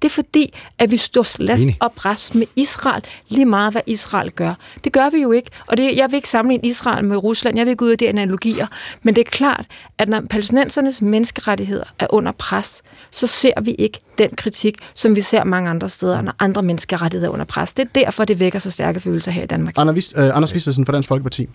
[0.03, 4.31] Det er fordi, at vi står last og pres med Israel, lige meget hvad Israel
[4.31, 4.55] gør.
[4.85, 7.67] Det gør vi jo ikke, og det, jeg vil ikke sammenligne Israel med Rusland, jeg
[7.67, 8.67] vil ikke ud af de analogier,
[9.03, 9.67] men det er klart,
[9.99, 15.21] at når palæstinensernes menneskerettigheder er under pres, så ser vi ikke den kritik, som vi
[15.21, 17.73] ser mange andre steder, når andre menneskerettigheder er under pres.
[17.73, 19.75] Det er derfor, det vækker så stærke følelser her i Danmark.
[19.77, 21.49] Anders, øh, Anders Vistesen fra Dansk Folkeparti.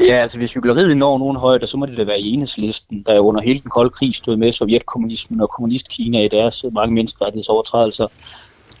[0.00, 3.20] Ja, altså hvis cykleriet når nogen højde, så må det da være i enhedslisten, der
[3.20, 8.06] under hele den kolde krig stod med Sovjetkommunismen og kommunistkina i deres øh, mange menneskerettighedsovertrædelser.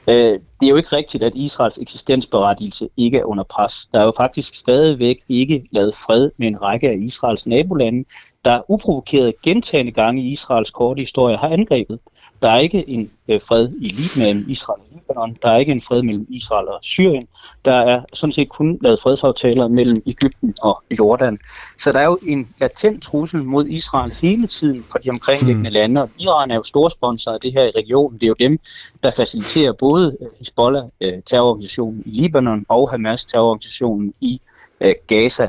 [0.08, 3.88] Øh, det er jo ikke rigtigt, at Israels eksistensberettigelse ikke er under pres.
[3.92, 8.04] Der er jo faktisk stadigvæk ikke lavet fred med en række af Israels nabolande,
[8.44, 11.98] der uprovokeret gentagende gange i Israels korte historie har angrebet.
[12.42, 15.36] Der er ikke en øh, fred i mellem Israel og Libanon.
[15.42, 17.28] Der er ikke en fred mellem Israel og Syrien.
[17.64, 21.38] Der er sådan set kun lavet fredsaftaler mellem Ægypten og Jordan.
[21.78, 25.74] Så der er jo en latent trussel mod Israel hele tiden fra de omkringliggende hmm.
[25.74, 26.02] lande.
[26.02, 28.20] Og Iran er jo storsponsor af det her i regionen.
[28.20, 28.58] Det er jo dem,
[29.02, 34.40] der faciliterer både øh, Hezbollah, øh, terrororganisationen i Libanon, og Hamas, terrororganisationen i
[34.80, 35.48] øh, Gaza.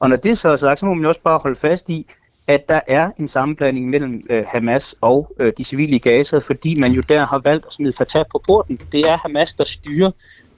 [0.00, 2.06] Og når det så er sagt, så må man også bare holde fast i,
[2.50, 6.80] at der er en sammenblanding mellem øh, Hamas og øh, de civile i Gaza, fordi
[6.80, 8.80] man jo der har valgt at smide Fatah på porten.
[8.92, 10.10] Det er Hamas, der styrer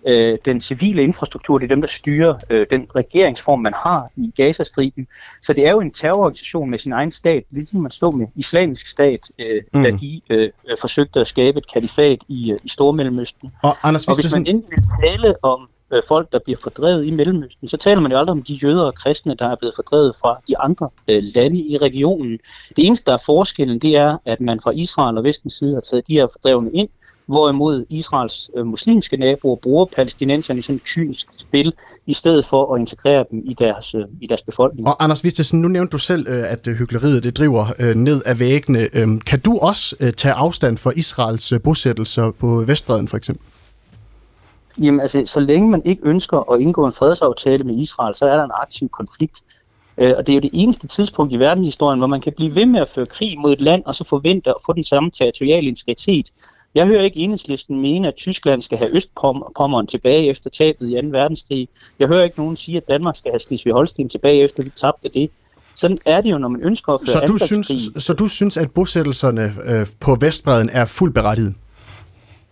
[0.06, 4.32] øh, den civile infrastruktur, det er dem, der styrer øh, den regeringsform, man har i
[4.36, 5.06] Gazastriben.
[5.42, 8.86] Så det er jo en terrororganisation med sin egen stat, ligesom man stod med islamisk
[8.86, 9.82] stat, øh, mm.
[9.82, 13.52] da de øh, forsøgte at skabe et kalifat i, øh, i Stormellemøsten.
[13.62, 17.10] Og, Anders, og hvis man endelig vil tale om øh, folk, der bliver fordrevet i
[17.10, 20.16] Mellemøsten, så taler man jo aldrig om de jøder og kristne, der er blevet fordrevet
[20.20, 22.38] fra de andre øh, lande i regionen.
[22.76, 25.80] Det eneste, der er forskellen, det er, at man fra Israel og vestens side har
[25.80, 26.88] taget de her fordrevne ind,
[27.26, 31.72] hvorimod Israels øh, muslimske naboer bruger palæstinenserne i sådan et kynisk spil,
[32.06, 34.88] i stedet for at integrere dem i deres, øh, i deres befolkning.
[34.88, 38.22] Og Anders Vistesen, nu nævnte du selv, øh, at øh, hyggeleriet det driver øh, ned
[38.26, 38.88] af væggene.
[38.92, 43.46] Øh, kan du også øh, tage afstand for Israels øh, bosættelser på Vestbreden for eksempel?
[44.78, 48.36] Jamen altså, så længe man ikke ønsker at indgå en fredsaftale med Israel, så er
[48.36, 49.42] der en aktiv konflikt.
[49.98, 52.66] Øh, og det er jo det eneste tidspunkt i verdenshistorien, hvor man kan blive ved
[52.66, 55.68] med at føre krig mod et land, og så forvente at få den samme territoriale
[55.68, 56.30] integritet.
[56.74, 61.08] Jeg hører ikke enhedslisten mene, at Tyskland skal have Østpommeren tilbage efter tabet i 2.
[61.10, 61.68] verdenskrig.
[61.98, 65.30] Jeg hører ikke nogen sige, at Danmark skal have Slesvig-Holsten tilbage efter vi tabte det.
[65.74, 68.56] Sådan er det jo, når man ønsker at føre så du synes, Så du synes,
[68.56, 71.54] at bosættelserne øh, på Vestbreden er fuldt berettiget?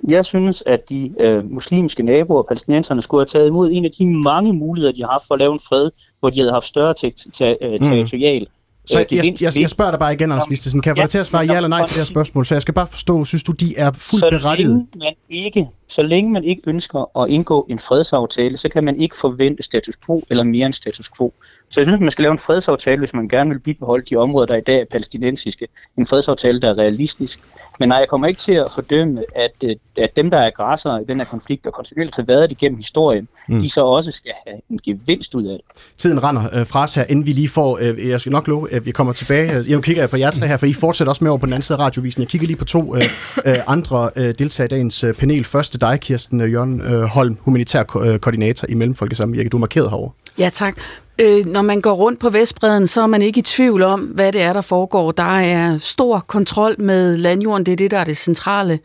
[0.09, 4.07] Jeg synes, at de øh, muslimske naboer, palæstinenserne, skulle have taget imod en af de
[4.07, 5.91] mange muligheder, de har haft for at lave en fred,
[6.21, 7.79] hvor de havde haft større øh, mm.
[7.79, 8.47] territorial mm.
[8.87, 10.83] Så jeg, jeg, jeg, jeg spørger dig bare igen, Anders Vistesen.
[10.83, 12.47] Kan jeg få dig til at svare ja eller nej til det her spørgsmål?
[12.47, 14.71] Så jeg skal bare forstå, synes du, de er fuldt så berettiget?
[14.71, 19.01] Længe man ikke, så længe man ikke ønsker at indgå en fredsaftale, så kan man
[19.01, 21.35] ikke forvente status quo eller mere end status quo.
[21.71, 24.47] Så jeg synes, man skal lave en fredsaftale, hvis man gerne vil bibeholde de områder,
[24.47, 25.67] der i dag er palæstinensiske.
[25.99, 27.41] En fredsaftale, der er realistisk.
[27.81, 30.99] Men nej, jeg kommer ikke til at fordømme, at, øh, at dem, der er græsser
[30.99, 33.61] i den her konflikt, og kontinuerligt har været det gennem historien, mm.
[33.61, 35.83] de så også skal have en gevinst ud af det.
[35.99, 38.73] Tiden render øh, fra os her, inden vi lige får, øh, jeg skal nok love,
[38.73, 39.65] at vi kommer tilbage.
[39.69, 41.63] Jeg kigger på jer tre her, for I fortsætter også med over på den anden
[41.63, 42.21] side af radiovisen.
[42.21, 43.03] Jeg kigger lige på to øh,
[43.45, 45.45] øh, andre øh, deltagere i dagens øh, panel.
[45.45, 49.49] Første dig, Kirsten øh, Jørgen øh, Holm, humanitær ko- øh, koordinator i Mellemfolkesamvirke.
[49.49, 50.13] Du er markeret herovre.
[50.39, 50.77] Ja, tak.
[51.23, 54.33] Øh, når man går rundt på Vestbreden, så er man ikke i tvivl om, hvad
[54.33, 55.13] det er, der foregår.
[55.13, 58.79] Der er stor kontrol med landjorden, det er det, der er det centrale.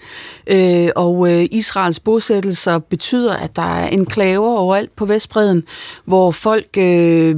[0.48, 5.64] Øh, og øh, Israels bosættelser betyder, at der er enklaver overalt på Vestbreden,
[6.06, 7.36] hvor folk øh,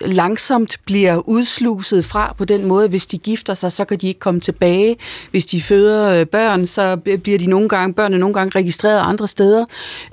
[0.00, 2.88] langsomt bliver udsluset fra på den måde.
[2.88, 4.96] Hvis de gifter sig, så kan de ikke komme tilbage.
[5.30, 9.28] Hvis de føder øh, børn, så bliver de nogle gange, børnene nogle gange registreret andre
[9.28, 9.64] steder.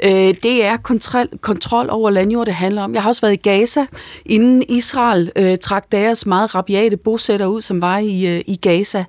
[0.04, 0.12] Øh,
[0.44, 2.94] det er kontrol, kontrol over landjord, det handler om.
[2.94, 3.86] Jeg har også været i Gaza,
[4.26, 9.04] inden Israel øh, trak deres meget rabiate bosætter ud, som var i, øh, i Gaza.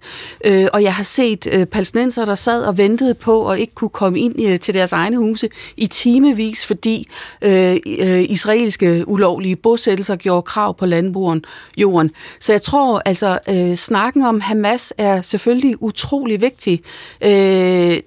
[0.45, 3.91] Øh, og jeg har set øh, palæstinenser, der sad og ventede på og ikke kunne
[3.91, 7.09] komme ind øh, til deres egne huse i timevis, fordi
[7.43, 11.45] øh, øh, israelske ulovlige bosættelser gjorde krav på landbrugen
[11.77, 12.11] jorden.
[12.41, 16.83] Så jeg tror, altså, øh, snakken om Hamas er selvfølgelig utrolig vigtig.
[17.21, 17.31] Øh,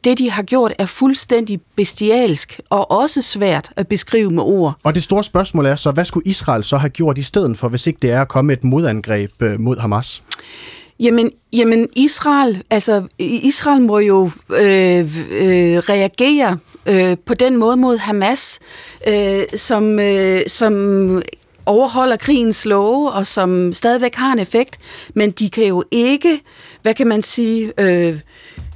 [0.03, 4.75] det, de har gjort, er fuldstændig bestialsk og også svært at beskrive med ord.
[4.83, 7.69] Og det store spørgsmål er så, hvad skulle Israel så have gjort i stedet for,
[7.69, 10.23] hvis ikke det er at komme et modangreb øh, mod Hamas?
[10.99, 14.99] Jamen, jamen Israel, altså Israel må jo øh,
[15.31, 18.59] øh, reagere øh, på den måde mod Hamas,
[19.07, 21.21] øh, som, øh, som
[21.65, 24.77] overholder krigens love, og som stadigvæk har en effekt,
[25.13, 26.41] men de kan jo ikke,
[26.81, 28.19] hvad kan man sige, øh,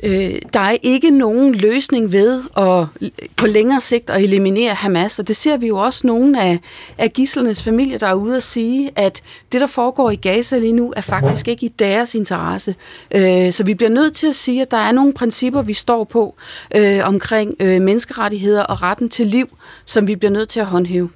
[0.03, 5.27] øh, der er ikke nogen løsning ved at på længere sigt at eliminere Hamas, og
[5.27, 6.59] det ser vi jo også nogle af,
[6.97, 9.21] af gislernes familier, der er ude at sige, at
[9.51, 12.75] det, der foregår i Gaza lige nu, er faktisk ikke i deres interesse.
[13.15, 16.03] Øh, så vi bliver nødt til at sige, at der er nogle principper, vi står
[16.03, 16.35] på
[16.75, 21.09] øh, omkring øh, menneskerettigheder og retten til liv, som vi bliver nødt til at håndhæve.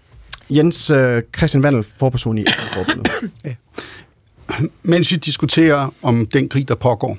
[0.49, 3.11] Jens øh, Christian Vandel, forperson i forbundet.
[3.45, 3.53] ja.
[4.83, 7.17] Mens vi diskuterer om den krig, der pågår,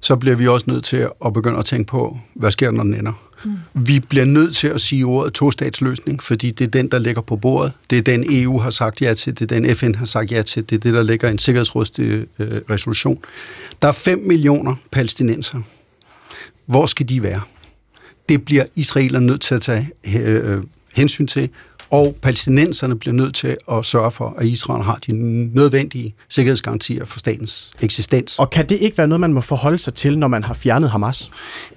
[0.00, 2.94] så bliver vi også nødt til at begynde at tænke på, hvad sker når den
[2.94, 3.12] ender.
[3.44, 3.56] Mm.
[3.74, 7.36] Vi bliver nødt til at sige ordet to-statsløsning, fordi det er den, der ligger på
[7.36, 7.72] bordet.
[7.90, 10.42] Det er den, EU har sagt ja til, det er den, FN har sagt ja
[10.42, 12.60] til, det er det, der ligger i en sikkerhedsrådstig øh.
[13.82, 15.60] Der er 5 millioner palæstinenser.
[16.66, 17.40] Hvor skal de være?
[18.28, 20.62] Det bliver israelerne nødt til at tage øh,
[20.94, 21.48] hensyn til,
[21.90, 25.12] og palæstinenserne bliver nødt til at sørge for, at Israel har de
[25.54, 28.38] nødvendige sikkerhedsgarantier for statens eksistens.
[28.38, 30.90] Og kan det ikke være noget, man må forholde sig til, når man har fjernet
[30.90, 31.30] Hamas?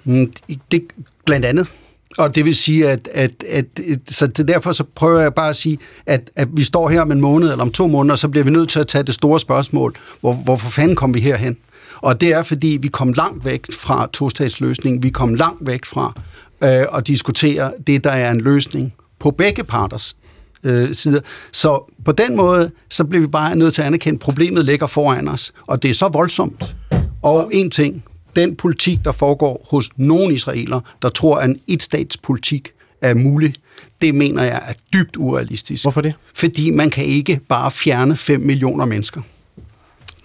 [0.04, 0.32] Mm,
[0.70, 0.82] det,
[1.24, 1.72] blandt andet.
[2.18, 5.56] Og det vil sige, at, at, at, at så derfor så prøver jeg bare at
[5.56, 8.44] sige, at, at vi står her om en måned eller om to måneder, så bliver
[8.44, 11.56] vi nødt til at tage det store spørgsmål, hvor, hvorfor fanden kom vi herhen?
[11.96, 16.12] Og det er, fordi vi kom langt væk fra to-statsløsningen, vi kom langt væk fra
[16.60, 18.92] øh, at diskutere det, der er en løsning
[19.24, 20.16] på begge parters
[20.64, 21.20] øh, sider.
[21.52, 24.86] Så på den måde, så bliver vi bare nødt til at anerkende, at problemet ligger
[24.86, 26.76] foran os, og det er så voldsomt.
[27.22, 28.04] Og en ting,
[28.36, 33.54] den politik, der foregår hos nogle israeler, der tror, at en etstatspolitik er mulig,
[34.00, 35.84] det mener jeg er dybt urealistisk.
[35.84, 36.14] Hvorfor det?
[36.34, 39.20] Fordi man kan ikke bare fjerne 5 millioner mennesker.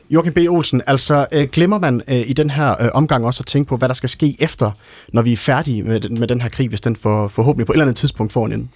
[0.09, 0.37] Joachim B.
[0.49, 3.77] Olsen, altså øh, glemmer man øh, i den her øh, omgang også at tænke på,
[3.77, 4.71] hvad der skal ske efter,
[5.13, 7.75] når vi er færdige med, med den her krig, hvis den for, forhåbentlig på et
[7.75, 8.67] eller andet tidspunkt får en ende?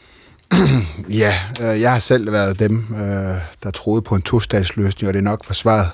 [1.23, 5.19] ja, øh, jeg har selv været dem, øh, der troede på en to-statsløsning, og det
[5.19, 5.91] er nok forsvaret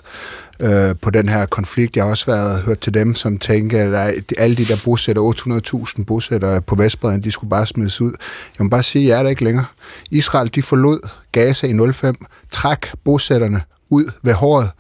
[0.60, 1.96] øh, på den her konflikt.
[1.96, 5.22] Jeg har også været hørt til dem, som tænker, at der, alle de der bosætter,
[5.98, 8.12] 800.000 bosætter på Vestbreden, de skulle bare smides ud.
[8.58, 9.66] Jeg må bare sige, at jeg er der ikke længere.
[10.12, 12.16] Israel, de forlod Gaza i 05,
[12.52, 14.72] trak bosætterne ud ved håret.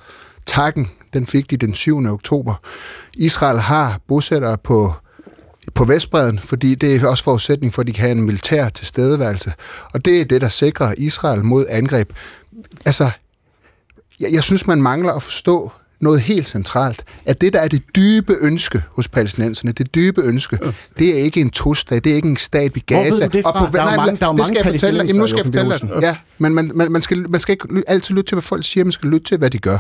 [0.46, 2.06] Takken, den fik de den 7.
[2.06, 2.54] oktober.
[3.14, 4.94] Israel har bosættere på
[5.76, 9.54] på Vestbreden, fordi det er også forudsætning for, at de kan have en militær tilstedeværelse.
[9.94, 12.14] Og det er det, der sikrer Israel mod angreb.
[12.86, 13.10] Altså,
[14.20, 17.84] jeg, jeg synes, man mangler at forstå noget helt centralt, at det, der er det
[17.96, 20.60] dybe ønske hos palæstinenserne, det dybe ønske,
[21.00, 23.10] det er ikke en tostat, det er ikke en stat i Gaza.
[23.10, 23.52] Hvor det fra?
[23.52, 25.08] Og på, der er jo mange, der er det skal mange jeg fortælle dig.
[25.08, 26.02] Jamen, nu skal jeg fortælle dig.
[26.02, 28.84] Ja, men man, man, man, skal, man skal ikke altid lytte til, hvad folk siger,
[28.84, 29.78] man skal lytte til, hvad de gør.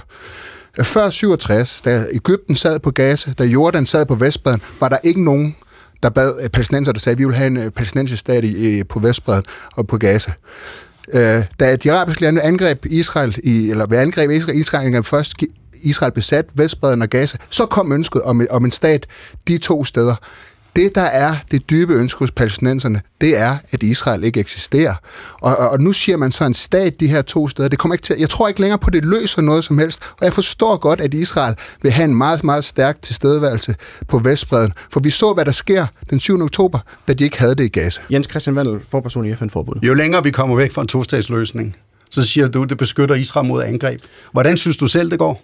[0.83, 5.23] Før 67, da Ægypten sad på Gaza, da Jordan sad på Vestbreden, var der ikke
[5.23, 5.55] nogen
[6.03, 8.83] der bad øh, palæstinenser, der sagde, at vi vil have en øh, palæstinensisk stat i,
[8.83, 9.45] på Vestbredden
[9.75, 10.31] og på Gaza.
[11.13, 15.33] Øh, da de arabiske lande angreb Israel, i, eller ved angreb Israel, Israel først
[15.81, 19.05] Israel besat Vestbredden og Gaza, så kom ønsket om, om en stat
[19.47, 20.15] de to steder
[20.79, 24.95] det, der er det dybe ønske hos palæstinenserne, det er, at Israel ikke eksisterer.
[25.41, 27.69] Og, og, og nu siger man så en stat de her to steder.
[27.69, 30.01] Det kommer ikke til, jeg tror ikke længere på, at det løser noget som helst.
[30.19, 33.75] Og jeg forstår godt, at Israel vil have en meget, meget stærk tilstedeværelse
[34.07, 34.73] på Vestbreden.
[34.93, 36.41] For vi så, hvad der sker den 7.
[36.41, 38.01] oktober, da de ikke havde det i Gaza.
[38.11, 39.87] Jens Christian Vandel, forperson i FN-forbundet.
[39.87, 41.75] Jo længere vi kommer væk fra en tostatsløsning,
[42.09, 44.01] så siger du, at det beskytter Israel mod angreb.
[44.31, 45.43] Hvordan synes du selv, det går?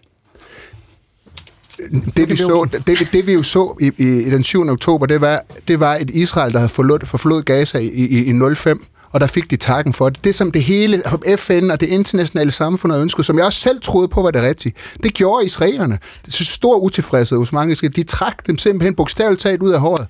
[2.18, 4.70] Det, vi så, det, det, vi jo så i, i, i den 7.
[4.70, 8.56] oktober, det var, det var et Israel, der havde forlod, forflod Gaza i, i, i
[8.56, 10.24] 05, og der fik de takken for det.
[10.24, 11.04] Det, som det hele
[11.38, 14.42] FN og det internationale samfund har ønsket, som jeg også selv troede på var det
[14.42, 14.74] rigtige,
[15.04, 16.00] det gjorde israelerne.
[16.26, 17.76] Det er stor utilfredshed hos mange.
[17.76, 20.08] De trak dem simpelthen bogstaveligt taget ud af håret,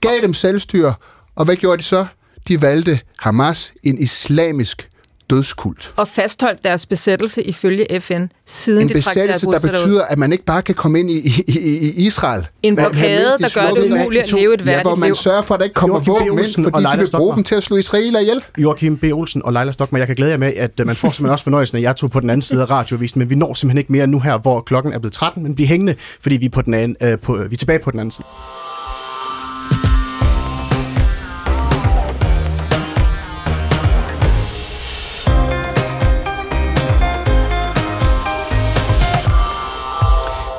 [0.00, 0.94] gav dem selvstyre,
[1.34, 2.06] og hvad gjorde de så?
[2.48, 4.88] De valgte Hamas, en islamisk
[5.30, 5.92] dødskult.
[5.96, 10.18] Og fastholdt deres besættelse ifølge FN, siden en de trak deres besættelse, der betyder, at
[10.18, 12.46] man ikke bare kan komme ind i, i, i, i Israel.
[12.62, 15.14] En blokade, der gør det umuligt at leve et Ja, værdigt hvor man liv.
[15.14, 17.26] sørger for, at der ikke kommer våben ind, Olsen og fordi de Leila vil bruge
[17.28, 17.34] Stokmer.
[17.34, 18.44] dem til at slå israeler ihjel.
[18.58, 19.04] Joachim B.
[19.12, 21.42] Olsen og Leila Stokmer, jeg kan glæde jer med, at øh, man får simpelthen også
[21.44, 23.92] fornøjelsen af jer to på den anden side af radiovisen, men vi når simpelthen ikke
[23.92, 26.62] mere nu her, hvor klokken er blevet 13, men bliver hængende, fordi vi er, på
[26.62, 28.26] den anden, øh, på, vi er tilbage på den anden side.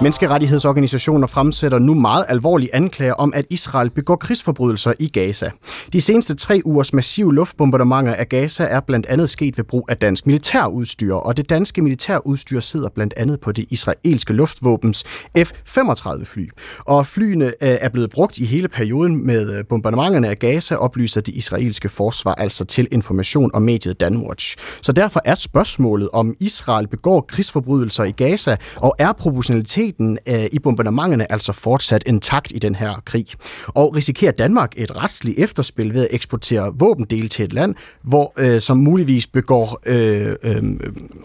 [0.05, 5.49] Menneskerettighedsorganisationer fremsætter nu meget alvorlige anklager om, at Israel begår krigsforbrydelser i Gaza.
[5.93, 9.97] De seneste tre ugers massive luftbombardementer af Gaza er blandt andet sket ved brug af
[9.97, 15.03] dansk militærudstyr, og det danske militærudstyr sidder blandt andet på det israelske luftvåbens
[15.37, 16.49] F-35 fly.
[16.79, 21.21] Og flyene øh, er blevet brugt i hele perioden med øh, bombardementerne af Gaza, oplyser
[21.21, 24.57] det israelske forsvar altså til information om mediet Danwatch.
[24.81, 30.49] Så derfor er spørgsmålet, om Israel begår krigsforbrydelser i Gaza, og er proportionalitet proportionaliteten øh,
[30.51, 33.25] i bombardementerne altså fortsat intakt i den her krig.
[33.67, 38.61] Og risikerer Danmark et retsligt efterspil ved at eksportere våbendele til et land, hvor øh,
[38.61, 40.63] som muligvis begår øh, øh,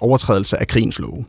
[0.00, 1.24] overtrædelser af krigens love.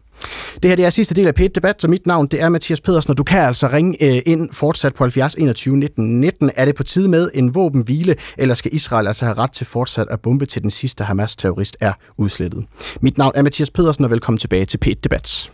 [0.64, 2.82] Det her det er sidste del af p debat så mit navn det er Mathias
[2.82, 6.52] Pedersen, og du kan altså ringe øh, ind fortsat på 70 21 19 19.
[6.56, 10.08] Er det på tide med en våbenhvile, eller skal Israel altså have ret til fortsat
[10.10, 12.66] at bombe til den sidste Hamas-terrorist er udslettet?
[13.02, 15.52] Mit navn er Mathias Pedersen, og velkommen tilbage til p debat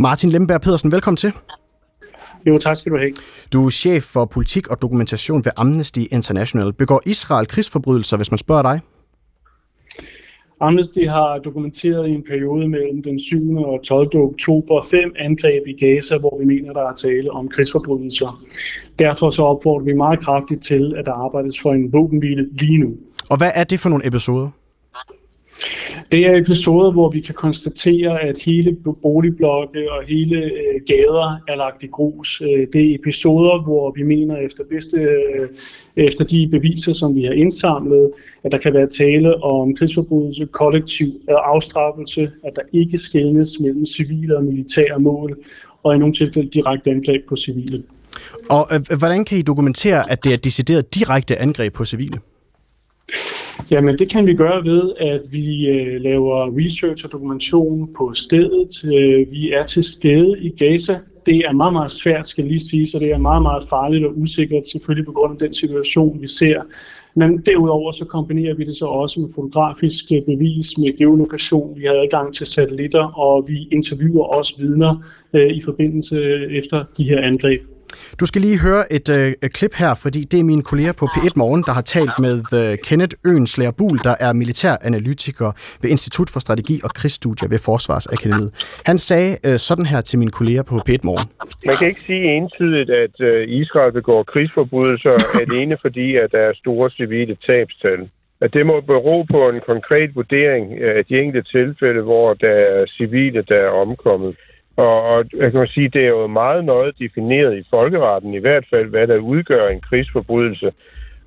[0.00, 1.32] Martin Lemberg Pedersen, velkommen til.
[2.46, 3.12] Jo, tak skal du have.
[3.52, 6.72] Du er chef for politik og dokumentation ved Amnesty International.
[6.72, 8.80] Begår Israel krigsforbrydelser, hvis man spørger dig?
[10.60, 13.56] Amnesty har dokumenteret i en periode mellem den 7.
[13.56, 14.16] og 12.
[14.16, 18.44] oktober fem angreb i Gaza, hvor vi mener, der er tale om krigsforbrydelser.
[18.98, 22.90] Derfor så opfordrer vi meget kraftigt til, at der arbejdes for en våbenhvile lige nu.
[23.30, 24.50] Og hvad er det for nogle episoder?
[26.12, 31.56] Det er episoder, hvor vi kan konstatere, at hele boligblokke og hele øh, gader er
[31.56, 32.42] lagt i grus.
[32.44, 35.48] Øh, det er episoder, hvor vi mener efter, bedste, øh,
[35.96, 38.10] efter de beviser, som vi har indsamlet,
[38.44, 43.86] at der kan være tale om krigsforbrydelse, kollektiv øh, afstraffelse, at der ikke skældes mellem
[43.86, 45.38] civile og militære mål,
[45.82, 47.82] og i nogle tilfælde direkte angreb på civile.
[48.50, 52.18] Og øh, hvordan kan I dokumentere, at det er decideret direkte angreb på civile?
[53.70, 58.84] Jamen, det kan vi gøre ved, at vi øh, laver research og dokumentation på stedet.
[58.84, 60.98] Øh, vi er til stede i Gaza.
[61.26, 64.06] Det er meget, meget svært, skal jeg lige sige, så det er meget, meget farligt
[64.06, 66.62] og usikkert, selvfølgelig på grund af den situation, vi ser.
[67.14, 71.78] Men derudover så kombinerer vi det så også med fotografisk øh, bevis, med geolokation.
[71.78, 76.84] Vi har adgang til satellitter, og vi interviewer også vidner øh, i forbindelse øh, efter
[76.98, 77.77] de her angreb.
[78.20, 81.32] Du skal lige høre et øh, klip her, fordi det er mine kolleger på P1
[81.36, 85.50] Morgen, der har talt med øh, Kenneth Øenslager Buhl, der er militæranalytiker
[85.82, 88.50] ved Institut for Strategi og Krigsstudier ved Forsvarsakademiet.
[88.86, 91.28] Han sagde øh, sådan her til mine kolleger på P1 Morgen.
[91.66, 96.52] Man kan ikke sige entydigt, at øh, Israel begår krigsforbrydelser alene fordi, at der er
[96.54, 98.08] store civile tabstal.
[98.40, 102.56] At det må bero på en konkret vurdering øh, af de enkelte tilfælde, hvor der
[102.76, 104.36] er civile, der er omkommet.
[104.84, 108.64] Og, og jeg kan sige, det er jo meget noget defineret i folkeretten, i hvert
[108.70, 110.72] fald, hvad der udgør en krigsforbrydelse.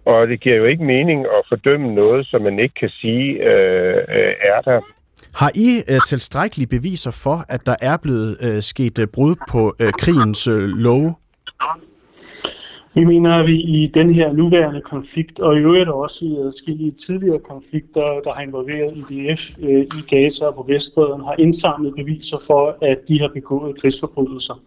[0.06, 3.98] Og det giver jo ikke mening at fordømme noget, som man ikke kan sige øh,
[4.18, 4.82] øh, er der.
[5.36, 9.76] Har I øh, tilstrækkelige beviser for, at der er blevet øh, sket øh, brud på
[9.80, 11.16] øh, krigens øh, love?
[12.94, 16.92] Vi mener, at vi i den her nuværende konflikt, og i øvrigt også i adskillige
[16.92, 22.38] tidligere konflikter, der har involveret IDF øh, i Gaza og på Vestbreden, har indsamlet beviser
[22.48, 24.62] for, at de har begået krigsforbrydelser.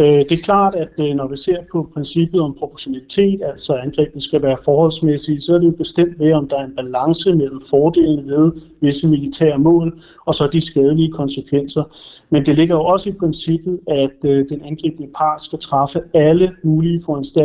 [0.00, 4.20] Øh, det er klart, at øh, når vi ser på princippet om proportionalitet, altså angrebene
[4.20, 7.60] skal være forholdsmæssige, så er det jo bestemt ved, om der er en balance mellem
[7.70, 11.84] fordelene ved visse militære mål, og så de skadelige konsekvenser.
[12.30, 16.56] Men det ligger jo også i princippet, at øh, den angribende part skal træffe alle
[16.62, 17.41] mulige foranstaltninger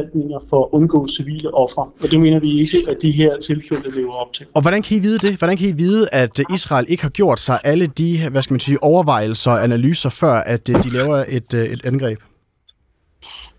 [0.49, 1.81] for at undgå civile ofre.
[2.03, 4.45] Og det mener vi ikke, at de her tilfælde lever op til.
[4.53, 5.37] Og hvordan kan I vide det?
[5.37, 8.59] Hvordan kan I vide, at Israel ikke har gjort sig alle de hvad skal man
[8.59, 12.19] sige, overvejelser og analyser, før at de laver et, et angreb?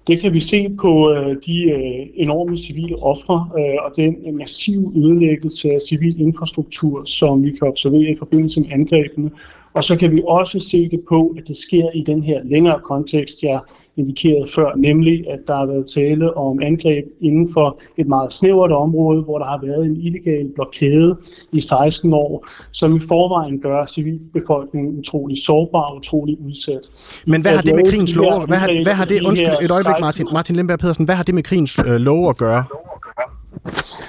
[0.09, 4.93] Det kan vi se på øh, de øh, enorme civile ofre øh, og den massive
[4.97, 9.31] ødelæggelse af civil infrastruktur, som vi kan observere i forbindelse med angrebene.
[9.79, 12.81] Og så kan vi også se det på, at det sker i den her længere
[12.85, 13.61] kontekst, jeg
[13.97, 18.73] indikerede før, nemlig at der har været tale om angreb inden for et meget snævert
[18.73, 21.17] område, hvor der har været en illegal blokade
[21.53, 26.85] i 16 år, som i forvejen gør civilbefolkningen utrolig sårbar og utrolig udsat.
[27.27, 28.47] Men hvad har det med krigens lov?
[28.47, 31.35] Hvad har, hvad har det, undskyld et øjeblik Martin, Martin Lemberg Pedersen, hvad har det
[31.35, 32.65] med krigens øh, lov at gøre?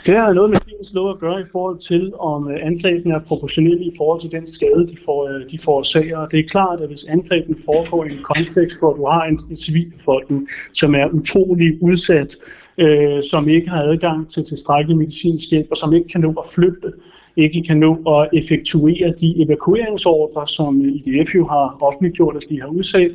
[0.05, 3.19] Det har noget med krigens lov at gøre i forhold til, om øh, angrebene er
[3.27, 6.27] proportionelle i forhold til den skade, de, får, øh, de forårsager.
[6.27, 9.55] Det er klart, at hvis angrebene foregår i en kontekst, hvor du har en, en
[9.55, 12.37] civilbefolkning, som er utrolig udsat,
[12.77, 16.47] øh, som ikke har adgang til tilstrækkelig medicinsk hjælp, og som ikke kan nå at
[16.55, 16.91] flygte,
[17.37, 22.61] ikke kan nå at effektuere de evakueringsordre, som øh, IDF jo har offentliggjort, at de
[22.61, 23.11] har udsat,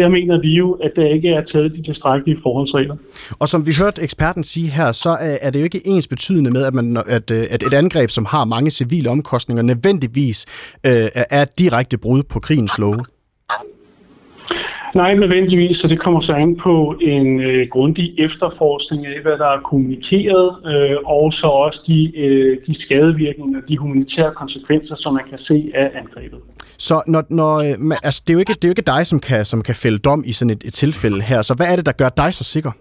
[0.00, 2.96] der mener vi jo, at der ikke er taget de tilstrækkelige forholdsregler.
[3.38, 6.64] Og som vi hørte eksperten sige her, så er det jo ikke ens betydende med,
[6.64, 10.46] at, man, at, øh, at et angreb, som har mange civile omkostninger, nødvendigvis
[10.86, 13.04] øh, er et direkte brud på krigens love.
[14.94, 19.46] Nej, nødvendigvis, så det kommer så an på en øh, grundig efterforskning af, hvad der
[19.46, 25.24] er kommunikeret, øh, og så også de, øh, de skadevirkninger, de humanitære konsekvenser, som man
[25.28, 26.38] kan se af angrebet.
[26.80, 29.20] Så når, når, øh, altså, det, er jo ikke, det er jo ikke dig, som
[29.20, 31.86] kan, som kan fælde dom i sådan et, et tilfælde her, så hvad er det,
[31.86, 32.72] der gør dig så sikker?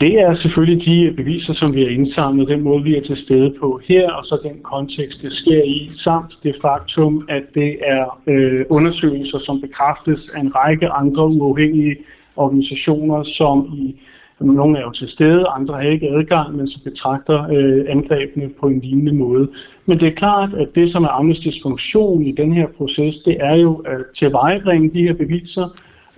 [0.00, 3.54] Det er selvfølgelig de beviser, som vi har indsamlet, den måde, vi er til stede
[3.60, 8.20] på her, og så den kontekst, det sker i, samt det faktum, at det er
[8.26, 11.96] øh, undersøgelser, som bekræftes af en række andre uafhængige
[12.36, 13.96] organisationer, som i
[14.40, 18.66] nogle er jo til stede, andre har ikke adgang, men som betragter øh, angrebene på
[18.66, 19.48] en lignende måde.
[19.88, 23.36] Men det er klart, at det, som er Amnesty's funktion i den her proces, det
[23.40, 25.68] er jo at tilvejebringe de her beviser,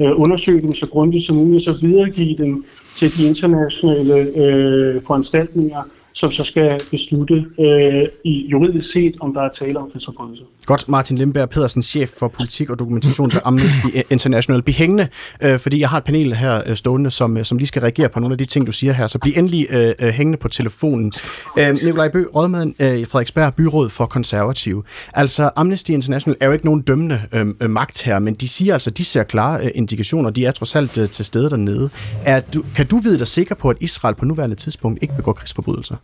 [0.00, 5.82] øh, undersøge dem så grundigt som muligt, så videregive dem til de internationale øh, foranstaltninger,
[6.12, 10.44] som så skal beslutte øh, i juridisk set, om der er tale om krigsforbrydelse.
[10.66, 14.62] Godt, Martin Limberg Pedersen, chef for politik og dokumentation ved Amnesty International.
[14.62, 15.08] Bliv hængende,
[15.42, 18.08] øh, fordi jeg har et panel her øh, stående, som, øh, som lige skal reagere
[18.08, 19.06] på nogle af de ting, du siger her.
[19.06, 21.12] Så bliv endelig øh, øh hængende på telefonen.
[21.58, 24.82] Øh, Nikolaj Bø, rådmand øh, Frederiksberg, byråd for konservative.
[25.14, 28.72] Altså, Amnesty International er jo ikke nogen dømmende øh, øh, magt her, men de siger
[28.72, 31.90] altså, de ser klare øh, indikationer, de er trods alt øh, til stede dernede.
[32.24, 35.32] Er du, kan du vide dig sikker på, at Israel på nuværende tidspunkt ikke begår
[35.32, 35.96] krigsforbrydelser?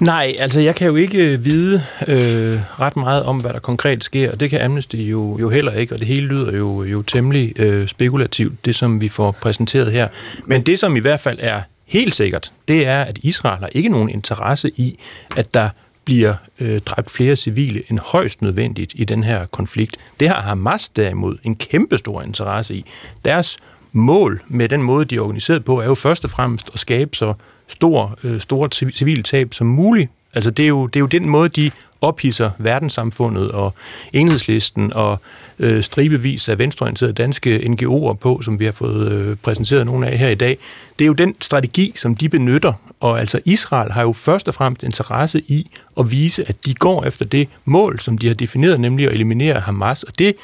[0.00, 4.04] Nej, altså jeg kan jo ikke øh, vide øh, ret meget om, hvad der konkret
[4.04, 7.02] sker, og det kan Amnesty jo, jo heller ikke, og det hele lyder jo, jo
[7.02, 10.08] temmelig øh, spekulativt, det som vi får præsenteret her.
[10.44, 13.88] Men det, som i hvert fald er helt sikkert, det er, at Israel har ikke
[13.88, 14.98] nogen interesse i,
[15.36, 15.68] at der
[16.04, 19.96] bliver øh, dræbt flere civile end højst nødvendigt i den her konflikt.
[20.20, 22.84] Det har Hamas derimod en kæmpestor interesse i.
[23.24, 23.58] Deres
[23.92, 27.16] mål med den måde, de er organiseret på, er jo først og fremmest at skabe
[27.16, 27.34] så
[27.68, 30.10] stor, øh, store civile tab som muligt.
[30.34, 33.74] Altså det er, jo, det er jo den måde, de ophisser verdenssamfundet og
[34.12, 35.20] enhedslisten og
[35.58, 40.18] øh, stribevis af venstreorienterede danske NGO'er på, som vi har fået øh, præsenteret nogle af
[40.18, 40.58] her i dag.
[40.98, 44.54] Det er jo den strategi, som de benytter, og altså Israel har jo først og
[44.54, 48.80] fremmest interesse i at vise, at de går efter det mål, som de har defineret,
[48.80, 50.34] nemlig at eliminere Hamas, og det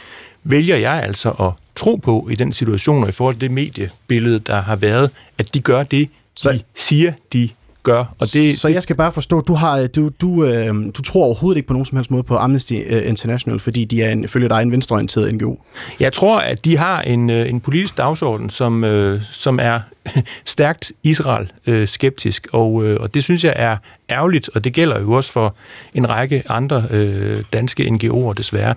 [0.44, 4.38] vælger jeg altså at tro på i den situation, og i forhold til det mediebillede,
[4.38, 6.08] der har været, at de gør det,
[6.42, 7.48] så, de siger, de
[7.82, 8.04] gør.
[8.18, 11.56] Og det, så jeg skal bare forstå, du har du, du, øh, du tror overhovedet
[11.56, 14.48] ikke på nogen som helst måde på Amnesty øh, International, fordi de er en, følger
[14.48, 15.56] dig en venstreorienteret NGO?
[16.00, 19.80] Jeg tror, at de har en, øh, en politisk dagsorden, som, øh, som er
[20.44, 23.76] stærkt Israel-skeptisk, og, øh, og det synes jeg er
[24.10, 25.54] ærgerligt, og det gælder jo også for
[25.94, 28.74] en række andre øh, danske NGO'er desværre.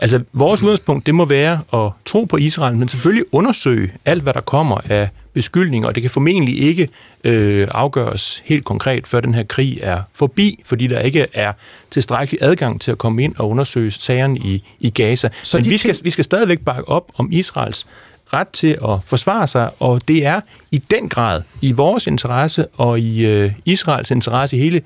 [0.00, 4.32] Altså, vores udgangspunkt, det må være at tro på Israel, men selvfølgelig undersøge alt, hvad
[4.32, 6.88] der kommer af beskyldninger, og det kan formentlig ikke
[7.24, 11.52] øh, afgøres helt konkret, før den her krig er forbi, fordi der ikke er
[11.90, 15.28] tilstrækkelig adgang til at komme ind og undersøge sagerne i, i Gaza.
[15.42, 17.86] Så Men vi skal, vi skal stadigvæk bakke op om Israels
[18.32, 23.00] ret til at forsvare sig, og det er i den grad i vores interesse og
[23.00, 24.82] i øh, Israels interesse i hele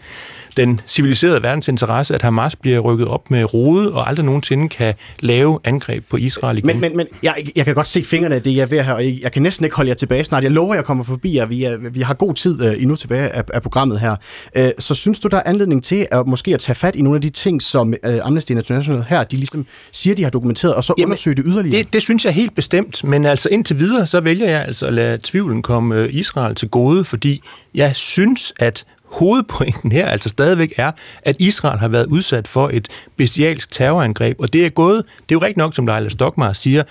[0.56, 4.94] den civiliserede verdens interesse, at Hamas bliver rykket op med rode og aldrig nogensinde kan
[5.20, 6.66] lave angreb på Israel igen.
[6.66, 8.92] Men, men, men jeg, jeg kan godt se fingrene af det, jeg er ved her,
[8.92, 10.42] og jeg, jeg kan næsten ikke holde jer tilbage snart.
[10.42, 11.46] Jeg lover, jeg kommer forbi jer.
[11.46, 14.16] Vi, er, vi har god tid uh, endnu tilbage af, af programmet her.
[14.58, 17.16] Uh, så synes du, der er anledning til at måske at tage fat i nogle
[17.16, 20.84] af de ting, som uh, Amnesty International her, de ligesom siger, de har dokumenteret, og
[20.84, 21.78] så Jamen, undersøge det yderligere?
[21.82, 24.94] Det, det synes jeg helt bestemt, men altså indtil videre, så vælger jeg altså at
[24.94, 27.40] lade tvivlen komme Israel til gode, fordi
[27.74, 30.92] jeg synes, at hovedpointen her altså stadigvæk er,
[31.22, 35.36] at Israel har været udsat for et bestialsk terrorangreb, og det er gået, det er
[35.36, 36.82] jo rigtigt nok, som Leila Stockmar siger,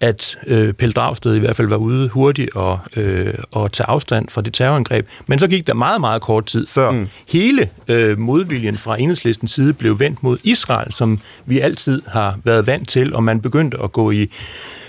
[0.00, 4.28] at øh, Pelle Dragsted i hvert fald var ude hurtigt og, øh, og tage afstand
[4.28, 5.06] fra det terrorangreb.
[5.26, 7.08] Men så gik der meget, meget kort tid før mm.
[7.28, 12.66] hele øh, modviljen fra enhedslistens side blev vendt mod Israel, som vi altid har været
[12.66, 14.30] vant til, og man begyndte at gå i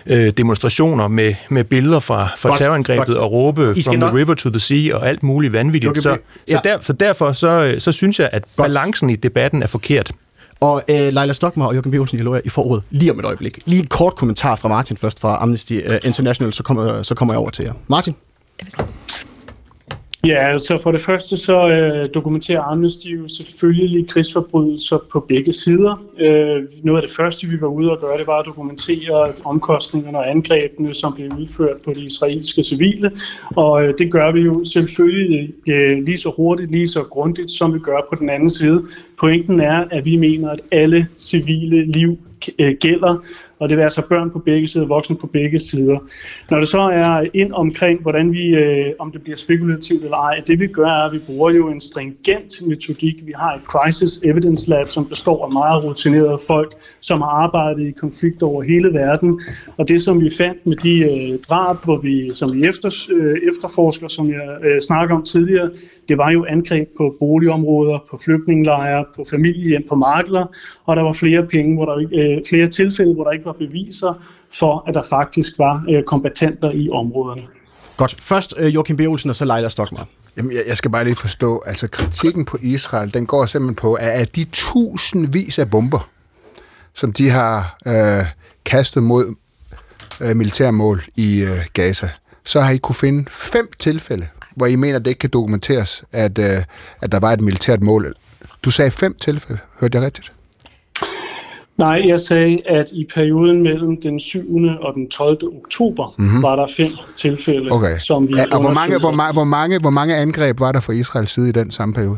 [0.06, 3.18] øh, demonstrationer med, med billeder fra, fra godt, terrorangrebet godt.
[3.18, 6.04] og råbe from the river to the sea og alt muligt vanvittigt.
[6.04, 6.56] Så, ja.
[6.56, 10.12] så, der, så derfor så, så synes jeg, at balancen i debatten er forkert.
[10.60, 11.96] Og øh, Leila Stockmar og Jørgen B.
[11.96, 13.60] Olsen, jeg I foråret lige om et øjeblik.
[13.66, 17.34] Lige en kort kommentar fra Martin først fra Amnesty øh, International, så kommer, så kommer
[17.34, 17.74] jeg over til jer.
[17.88, 18.16] Martin?
[18.62, 18.68] Jeg
[20.26, 26.04] Ja, altså for det første så øh, dokumenterer Amnesty jo selvfølgelig krigsforbrydelser på begge sider.
[26.20, 30.18] Øh, noget af det første, vi var ude og gøre, det var at dokumentere omkostningerne
[30.18, 33.12] og angrebene, som blev udført på de israelske civile.
[33.56, 37.74] Og øh, det gør vi jo selvfølgelig øh, lige så hurtigt, lige så grundigt, som
[37.74, 38.84] vi gør på den anden side.
[39.20, 42.18] Pointen er, at vi mener, at alle civile liv
[42.60, 43.18] øh, gælder,
[43.60, 45.98] og det vil altså børn på begge sider, voksne på begge sider.
[46.50, 50.42] Når det så er ind omkring, hvordan vi, øh, om det bliver spekulativt eller ej,
[50.48, 53.26] det vi gør er, at vi bruger jo en stringent metodik.
[53.26, 57.88] Vi har et Crisis Evidence Lab, som består af meget rutinerede folk, som har arbejdet
[57.88, 59.42] i konflikter over hele verden.
[59.78, 63.36] Og det, som vi fandt med de øh, drab, hvor vi, som vi efter, øh,
[63.50, 65.70] efterforsker, som jeg øh, snakker om tidligere,
[66.10, 70.46] det var jo angreb på boligområder, på flygtningelejre, på familiehjem, på markeder,
[70.88, 74.14] og der var flere penge, hvor der, øh, flere tilfælde, hvor der ikke var beviser
[74.60, 77.42] for, at der faktisk var øh, kompetenter i områderne.
[77.98, 78.16] Godt.
[78.22, 79.00] Først øh, Joachim B.
[79.00, 80.08] Olsen, og så Leila Stockmar.
[80.38, 83.94] Jamen, jeg, jeg skal bare lige forstå, altså kritikken på Israel, den går simpelthen på,
[83.94, 86.10] at af de tusindvis af bomber,
[86.94, 88.26] som de har øh,
[88.66, 89.36] kastet mod
[90.22, 92.10] øh, militærmål i øh, Gaza,
[92.44, 96.40] så har I kunne finde fem tilfælde, hvor I mener, det ikke kan dokumenteres, at,
[96.40, 96.64] øh,
[97.02, 98.14] at der var et militært mål.
[98.66, 99.60] Du sagde fem tilfælde.
[99.80, 100.32] Hørte jeg rigtigt?
[101.78, 104.40] Nej, jeg sagde, at i perioden mellem den 7.
[104.82, 105.38] og den 12.
[105.64, 106.44] oktober mm-hmm.
[106.44, 107.98] var der fem tilfælde, okay.
[108.00, 110.80] som vi ja, og hvor mange, hvor, ma- hvor, mange, hvor mange angreb var der
[110.80, 112.18] fra Israels side i den samme periode?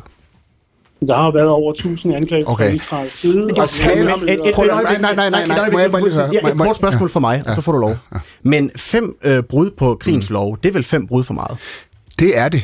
[1.08, 2.66] Der har været over 1000 angreb okay.
[2.66, 3.50] fra Israels side.
[3.58, 4.24] Og tale om...
[4.24, 6.30] Et, et, et, nej, nej, nej, nej, må jeg bare lige høre?
[6.34, 7.96] Ja, et kort spørgsmål for mig, og så får du lov.
[8.44, 10.34] Men fem øh, brud på krigens mm.
[10.34, 11.58] lov, det er vel fem brud for meget?
[12.20, 12.64] Det er det.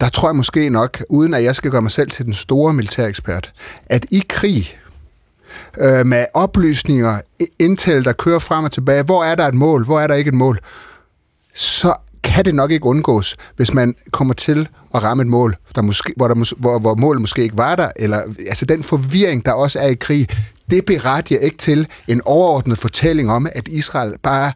[0.00, 2.72] Der tror jeg måske nok, uden at jeg skal gøre mig selv til den store
[2.72, 3.50] militærekspert,
[3.86, 4.76] at i krig,
[5.78, 7.20] øh, med oplysninger,
[7.58, 10.28] indtil der kører frem og tilbage, hvor er der et mål, hvor er der ikke
[10.28, 10.58] et mål,
[11.54, 15.82] så kan det nok ikke undgås, hvis man kommer til at ramme et mål, der
[15.82, 19.52] måske, hvor, der, hvor, hvor målet måske ikke var der, eller altså den forvirring, der
[19.52, 20.28] også er i krig,
[20.70, 24.52] det berettiger ikke til en overordnet fortælling om, at Israel bare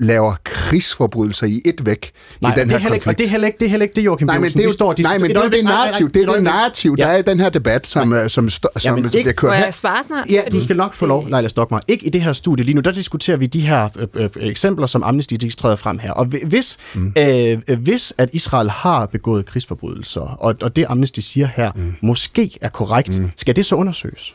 [0.00, 2.94] laver krigsforbrydelser i et væk nej, i den her konflikt.
[2.94, 4.60] Ikke, og det er heller ikke det, er heller ikke det Joachim nej, men det
[4.60, 7.06] er jo, står, de, nej, men det er det narrativ, det er det narrativ, der
[7.06, 9.64] er i den her debat, som, øh, som, som, som ja, bliver kørt her.
[9.64, 10.30] jeg svare snart?
[10.30, 11.80] Ja, du skal nok få lov, Leila Stockmar.
[11.88, 14.86] Ikke i det her studie lige nu, der diskuterer vi de her øh, øh, eksempler,
[14.86, 16.12] som Amnesty træder frem her.
[16.12, 17.14] Og hvis, mm.
[17.18, 21.94] øh, hvis at Israel har begået krigsforbrydelser, og, og det Amnesty siger her, mm.
[22.00, 23.30] måske er korrekt, mm.
[23.36, 24.34] skal det så undersøges?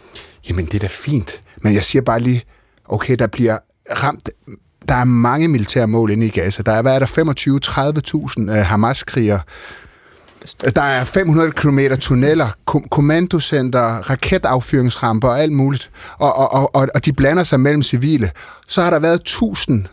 [0.49, 1.41] Jamen, det er da fint.
[1.57, 2.43] Men jeg siger bare lige,
[2.85, 3.57] okay, der bliver
[4.03, 4.29] ramt
[4.89, 6.63] der er mange militære mål inde i Gaza.
[6.65, 9.39] Der er, hvad er der, 25-30.000 øh, Hamas-krigere.
[10.75, 15.89] Der er 500 km tunneller, kom- kommandocenter, raketaffyringsramper og alt muligt.
[16.17, 18.31] Og, og, og, og de blander sig mellem civile.
[18.67, 19.85] Så har der været 1000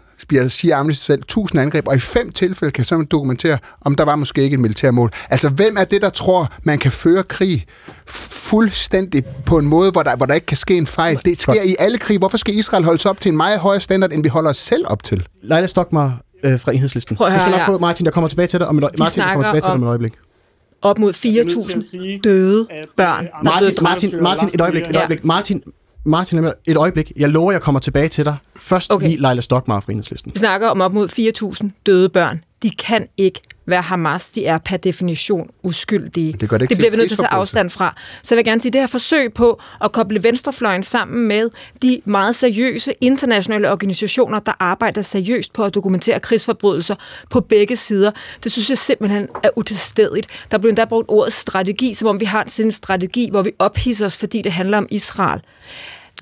[0.48, 4.16] siger Amnesty selv, 1000 angreb, og i fem tilfælde kan man dokumentere, om der var
[4.16, 5.10] måske ikke et militærmål.
[5.30, 7.66] Altså, hvem er det, der tror, man kan føre krig
[8.06, 11.20] fuldstændig på en måde, hvor der, hvor der ikke kan ske en fejl?
[11.24, 11.64] Det sker Godt.
[11.64, 12.18] i alle krig.
[12.18, 14.56] Hvorfor skal Israel holde sig op til en meget højere standard, end vi holder os
[14.56, 15.26] selv op til?
[15.42, 17.16] Leila Stockmar øh, fra Enhedslisten.
[17.16, 19.28] Prøv du skal nok få Martin, der kommer tilbage til dig om et, Martin, der
[19.28, 20.12] kommer tilbage til dig om et øjeblik
[20.84, 22.66] op mod 4.000 døde
[22.96, 23.28] børn.
[23.44, 25.24] Martin, Martin, Martin, et øjeblik, et øjeblik.
[25.24, 25.62] Martin,
[26.04, 27.12] Martin, et øjeblik.
[27.16, 28.36] Jeg lover, jeg kommer tilbage til dig.
[28.56, 29.06] Først okay.
[29.06, 30.32] lige Leila Stockmar fra Enhedslisten.
[30.34, 31.08] Vi snakker om op mod
[31.62, 34.30] 4.000 døde børn de kan ikke være Hamas.
[34.30, 36.32] De er per definition uskyldige.
[36.32, 37.94] Det, gør det, ikke det bliver vi nødt til at tage afstand fra.
[38.22, 41.50] Så jeg vil gerne sige, at det her forsøg på at koble venstrefløjen sammen med
[41.82, 46.94] de meget seriøse internationale organisationer, der arbejder seriøst på at dokumentere krigsforbrydelser
[47.30, 48.10] på begge sider,
[48.44, 50.26] det synes jeg simpelthen er utilstedigt.
[50.50, 54.06] Der blev endda brugt ordet strategi, som om vi har en strategi, hvor vi ophidser
[54.06, 55.40] os, fordi det handler om Israel.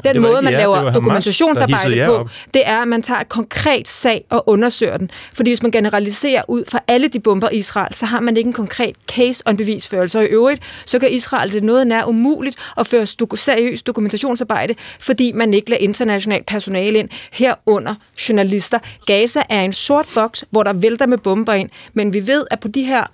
[0.05, 2.30] Den måde, ikke man var laver Hamas, dokumentationsarbejde på, op.
[2.55, 5.11] det er, at man tager et konkret sag og undersøger den.
[5.32, 8.49] Fordi hvis man generaliserer ud fra alle de bomber i Israel, så har man ikke
[8.49, 10.18] en konkret case og en bevisførelse.
[10.18, 14.74] Og i øvrigt, så gør Israel det noget nær umuligt at føre doku- seriøst dokumentationsarbejde,
[15.01, 17.95] fordi man ikke lader internationalt personale ind, herunder
[18.28, 18.78] journalister.
[19.07, 22.61] Gaza er en sort boks, hvor der vælter med bomber ind, men vi ved, at
[22.61, 23.05] på de her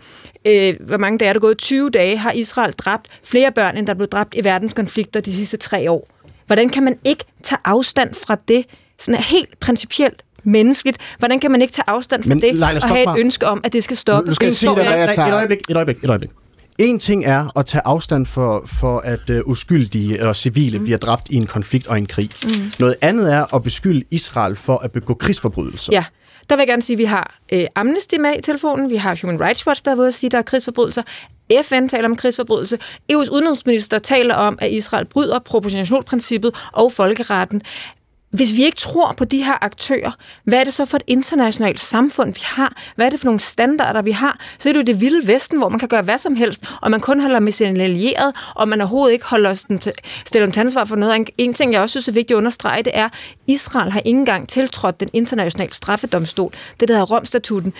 [0.45, 3.87] øh, hvor mange dage er der gået, 20 dage, har Israel dræbt flere børn, end
[3.87, 6.17] der blev dræbt i verdens konflikter de sidste tre år.
[6.49, 8.64] Hvordan kan man ikke tage afstand fra det,
[8.99, 10.99] sådan helt principielt menneskeligt?
[11.18, 13.61] Hvordan kan man ikke tage afstand fra Men det Leila og have et ønske om,
[13.64, 14.28] at det skal stoppe?
[14.30, 15.28] Nu skal jeg En sige ting dig, er- hvad jeg tager.
[15.28, 16.30] Et øjeblik, et øjeblik, et øjeblik.
[16.78, 20.84] En ting er at tage afstand for, for at uh, uskyldige og civile mm.
[20.84, 22.30] bliver dræbt i en konflikt og en krig.
[22.44, 22.51] Mm.
[22.80, 25.92] Noget andet er at beskylde Israel for at begå krigsforbrydelser.
[25.92, 26.05] Ja,
[26.49, 29.18] der vil jeg gerne sige, at vi har øh, Amnesty med i telefonen, vi har
[29.22, 31.03] Human Rights Watch, der er ude at sige, at der er krigsforbrydelser.
[31.62, 32.78] FN taler om krigsforbrydelse.
[33.12, 37.62] EU's udenrigsminister taler om, at Israel bryder proportionalitetsprincippet og folkeretten.
[38.31, 40.12] Hvis vi ikke tror på de her aktører,
[40.45, 42.76] hvad er det så for et internationalt samfund, vi har?
[42.97, 44.41] Hvad er det for nogle standarder, vi har?
[44.59, 46.91] Så er det jo det vilde vesten, hvor man kan gøre hvad som helst, og
[46.91, 49.93] man kun holder med sine allierede, og man overhovedet ikke holder den til,
[50.24, 51.16] stiller dem til ansvar for noget.
[51.16, 53.12] En, en ting, jeg også synes er vigtigt at understrege, det er, at
[53.47, 57.72] Israel har ikke engang tiltrådt den internationale straffedomstol, det der hedder Romstatuten.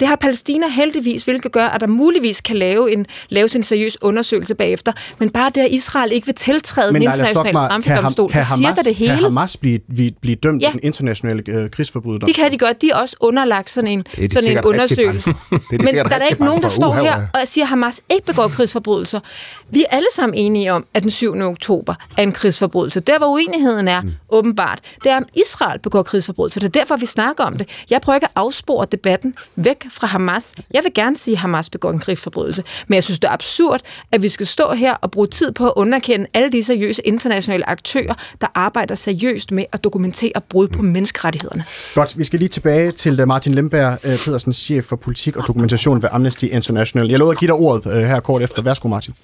[0.00, 4.02] Det har Palæstina heldigvis, hvilket gør, at der muligvis kan lave en, lave en seriøs
[4.02, 4.92] undersøgelse bagefter.
[5.18, 8.30] Men bare det, at Israel ikke vil tiltræde den Leila internationale Stockmarr, kan, ham, straffedomstol,
[8.30, 9.12] kan, det Hamas, hele.
[9.12, 9.78] kan Hamas blive,
[10.20, 10.66] blive, dømt Ja.
[10.66, 10.72] ja.
[10.72, 12.26] den internationale øh, krigsforbryder?
[12.26, 12.82] Det kan de godt.
[12.82, 15.30] De er også underlagt sådan en, Det er de sådan en undersøgelse.
[15.50, 17.68] Det er de Men der er rigtig ikke nogen, der står her og siger, at
[17.68, 19.20] Hamas ikke begår krigsforbrydelser.
[19.70, 21.40] Vi er alle sammen enige om, at den 7.
[21.40, 23.00] oktober er en krigsforbrydelse.
[23.00, 24.12] Der, hvor uenigheden er, mm.
[24.28, 26.60] åbenbart, det er, om Israel begår krigsforbrydelser.
[26.60, 27.68] Det er derfor, vi snakker om det.
[27.90, 30.54] Jeg prøver ikke at afspore debatten væk fra Hamas.
[30.74, 32.64] Jeg vil gerne sige, at Hamas begår en krigsforbrydelse.
[32.86, 33.80] Men jeg synes, det er absurd,
[34.12, 37.68] at vi skal stå her og bruge tid på at underkende alle de seriøse internationale
[37.68, 41.64] aktører, der arbejder seriøst med at dokumentere brud på menneskerettighederne.
[41.94, 46.02] Godt, vi skal lige tilbage til Martin Lemberg uh, Pedersen, chef for politik og dokumentation
[46.02, 47.10] ved Amnesty International.
[47.10, 48.62] Jeg lovede at give dig ordet uh, her kort efter.
[48.62, 49.14] Værsgo, Martin.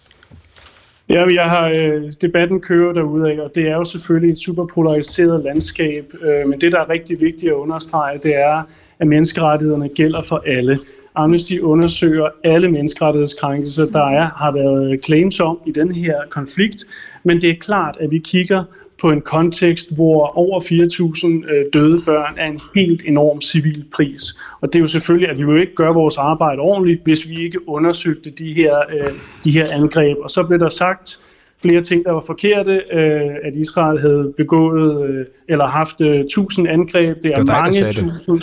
[1.09, 4.67] Ja, jeg har øh, debatten kører derude af, og det er jo selvfølgelig et super
[4.67, 8.63] polariseret landskab, øh, men det, der er rigtig vigtigt at understrege, det er,
[8.99, 10.79] at menneskerettighederne gælder for alle.
[11.15, 16.85] Amnesty undersøger alle menneskerettighedskrænkelser, der er, har været claims om i den her konflikt,
[17.25, 18.65] men det er klart, at vi kigger
[19.03, 24.23] på en kontekst, hvor over 4.000 øh, døde børn er en helt enorm civil pris.
[24.61, 27.29] Og det er jo selvfølgelig, at vi vil jo ikke gøre vores arbejde ordentligt, hvis
[27.29, 29.13] vi ikke undersøgte de her, øh,
[29.45, 30.17] de her angreb.
[30.23, 31.21] Og så blev der sagt
[31.63, 36.69] flere ting, der var forkerte, øh, at Israel havde begået øh, eller haft øh, 1000
[36.69, 37.23] angreb.
[37.23, 38.43] Det er mange tusind.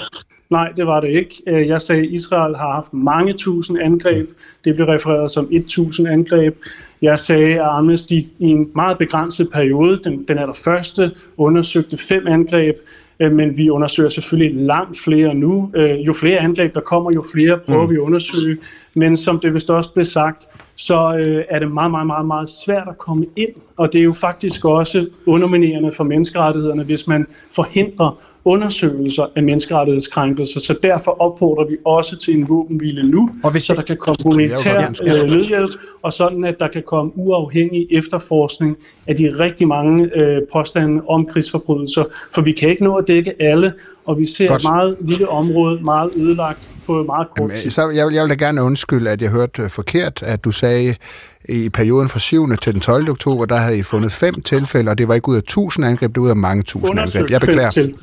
[0.50, 1.42] Nej, det var det ikke.
[1.48, 4.30] Øh, Jeg sagde, at Israel har haft mange tusind angreb.
[4.66, 6.56] Det blev refereret som 1000 angreb.
[7.02, 11.98] Jeg sagde, at Amnesty i en meget begrænset periode, den, den er der første, undersøgte
[11.98, 12.76] fem angreb,
[13.20, 15.72] øh, men vi undersøger selvfølgelig langt flere nu.
[15.76, 18.58] Øh, Jo flere angreb der kommer, jo flere prøver vi at undersøge.
[18.94, 22.50] Men som det vist også blev sagt, så øh, er det meget, meget, meget, meget
[22.50, 23.52] svært at komme ind.
[23.78, 30.60] Og det er jo faktisk også underminerende for menneskerettighederne, hvis man forhindrer undersøgelser af menneskerettighedskrænkelser.
[30.60, 34.18] Så derfor opfordrer vi også til en våbenhvile nu, Og hvis så der kan komme
[34.24, 35.70] humanitær øh, nødhjælp,
[36.04, 38.78] og sådan at der kan komme uafhængig efterforskning
[39.08, 42.04] af de rigtig mange øh, påstande om krigsforbrydelser.
[42.34, 43.74] For vi kan ikke nå at dække alle,
[44.06, 44.62] og vi ser Godt.
[44.62, 47.58] et meget lille område meget ødelagt på meget kort tid.
[47.58, 50.44] Jamen, Så jeg vil, jeg vil da gerne undskylde, at jeg hørte øh, forkert, at
[50.44, 50.96] du sagde,
[51.50, 52.58] i perioden fra 7.
[52.58, 53.10] til den 12.
[53.10, 56.16] oktober, der havde I fundet fem tilfælde, og det var ikke ud af 1000 angreb,
[56.16, 57.32] det var ud af mange tusind angreb.
[57.32, 57.70] Jeg beklager.
[57.70, 57.96] Til.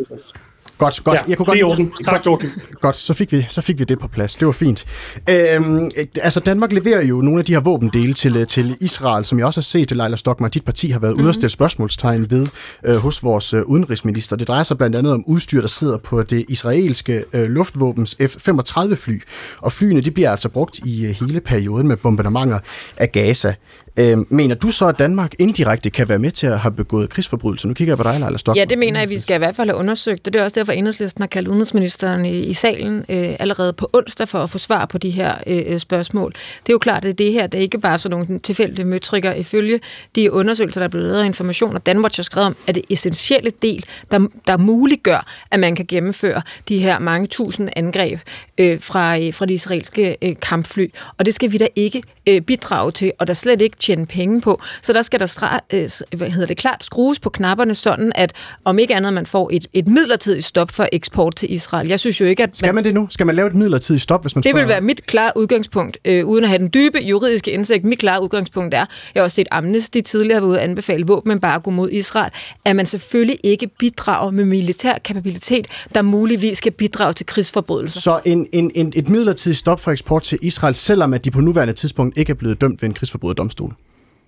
[0.79, 1.19] Godt, godt.
[1.19, 1.93] Ja, jeg kunne godt orden.
[2.05, 2.51] Tak, godt, Joachim.
[2.81, 4.37] godt, så fik, vi, så fik vi det på plads.
[4.37, 4.85] Det var fint.
[5.31, 5.91] Øhm,
[6.23, 9.47] altså, Danmark leverer jo nogle af de her våbendele til, øh, til Israel, som jeg
[9.47, 11.25] også har set, Leila Stockmark, dit parti har været mm-hmm.
[11.25, 12.47] ude og stille spørgsmålstegn ved
[12.85, 14.37] øh, hos vores øh, udenrigsminister.
[14.37, 19.21] Det drejer sig blandt andet om udstyr, der sidder på det israelske øh, luftvåbens F-35-fly.
[19.59, 22.59] Og flyene de bliver altså brugt i øh, hele perioden med bombardementer
[22.97, 23.55] af Gaza.
[23.99, 27.69] Øh, mener du så, at Danmark indirekte kan være med til at have begået krigsforbrydelser?
[27.69, 28.59] Nu kigger jeg på dig, Leila Stockmann.
[28.59, 30.55] Ja, det mener jeg, vi skal i hvert fald have undersøgt, og det er også
[30.55, 34.51] derfor, at Enhedslisten har kaldt udenrigsministeren i, i salen øh, allerede på onsdag for at
[34.51, 36.33] få svar på de her øh, øh spørgsmål.
[36.33, 39.33] Det er jo klart, at det her det er ikke bare sådan nogle tilfældige møtrikker.
[39.33, 39.81] Ifølge
[40.15, 42.85] de undersøgelser, der er blevet lavet af information, og Danwatch har skrevet om, at det
[42.91, 48.21] essentielle del, der, der muliggør, at man kan gennemføre de her mange tusind angreb
[48.59, 50.87] øh, fra, øh, fra de israelske øh, kampfly.
[51.19, 54.41] Og det skal vi da ikke øh, bidrage til, og der slet ikke tjene penge
[54.41, 54.61] på.
[54.83, 58.33] Så der skal der stra, øh, hvad hedder det, klart skrues på knapperne, sådan at
[58.65, 61.89] om ikke andet man får et, et midlertidigt stop for eksport til Israel.
[61.89, 62.49] Jeg synes jo ikke, at...
[62.49, 63.07] Man, Skal man det nu?
[63.11, 66.27] Skal man lave et midlertidigt stop, hvis man det vil være mit klare udgangspunkt, øh,
[66.27, 67.85] uden at have den dybe juridiske indsigt.
[67.85, 71.71] Mit klare udgangspunkt er, jeg har også set Amnesty tidligere været ude at anbefale våbenembargo
[71.71, 72.31] mod Israel,
[72.65, 78.01] at man selvfølgelig ikke bidrager med militær kapabilitet, der muligvis skal bidrage til krigsforbrydelser.
[78.01, 81.41] Så en, en, en, et midlertidigt stop for eksport til Israel, selvom at de på
[81.41, 83.76] nuværende tidspunkt ikke er blevet dømt ved en krigsforbryderdomstol?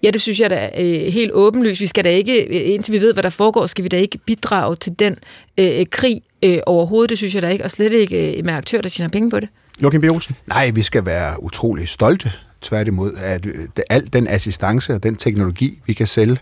[0.02, 1.80] Ja, det synes jeg da er øh, helt åbenlyst.
[1.80, 4.18] Vi skal da ikke, øh, indtil vi ved, hvad der foregår, skal vi da ikke
[4.18, 5.16] bidrage til den
[5.58, 7.10] øh, krig øh, overhovedet.
[7.10, 9.40] Det synes jeg da ikke, og slet ikke øh, med aktører, der tjener penge på
[9.40, 9.48] det.
[9.82, 10.04] Joachim B.
[10.04, 10.36] Olsen?
[10.46, 12.32] Nej, vi skal være utrolig stolte,
[12.62, 16.36] tværtimod, at øh, det- al den assistance og den teknologi, vi kan sælge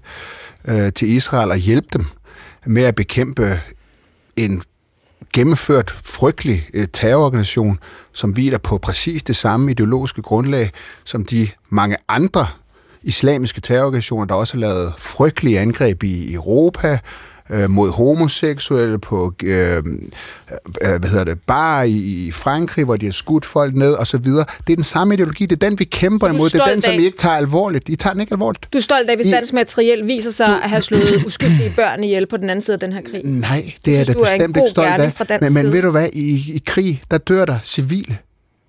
[0.69, 2.05] øh, til Israel og hjælpe dem
[2.67, 3.61] med at bekæmpe
[4.37, 4.63] en
[5.33, 7.79] gennemført frygtelig øh, terrororganisation,
[8.13, 10.71] som hviler på præcis det samme ideologiske grundlag,
[11.05, 12.47] som de mange andre
[13.07, 16.99] islamiske terrororganisationer, der også har lavet frygtelige angreb i Europa,
[17.51, 19.83] øh, mod homoseksuelle på øh, øh,
[20.81, 24.19] hvad hedder det, bare i, i Frankrig, hvor de har skudt folk ned og så
[24.19, 24.45] videre.
[24.67, 26.83] Det er den samme ideologi, det er den, vi kæmper er imod, det er den,
[26.83, 27.89] som I ikke tager alvorligt.
[27.89, 28.69] I tager den ikke alvorligt.
[28.73, 32.05] Du er stolt af, hvis I- dansk materiel viser sig at have slået uskyldige børn
[32.05, 33.21] ihjel på den anden side af den her krig.
[33.25, 35.39] Nej, det er jeg da bestemt ikke stolt af.
[35.41, 38.19] Men, men ved du hvad, i, i krig, der dør der civile.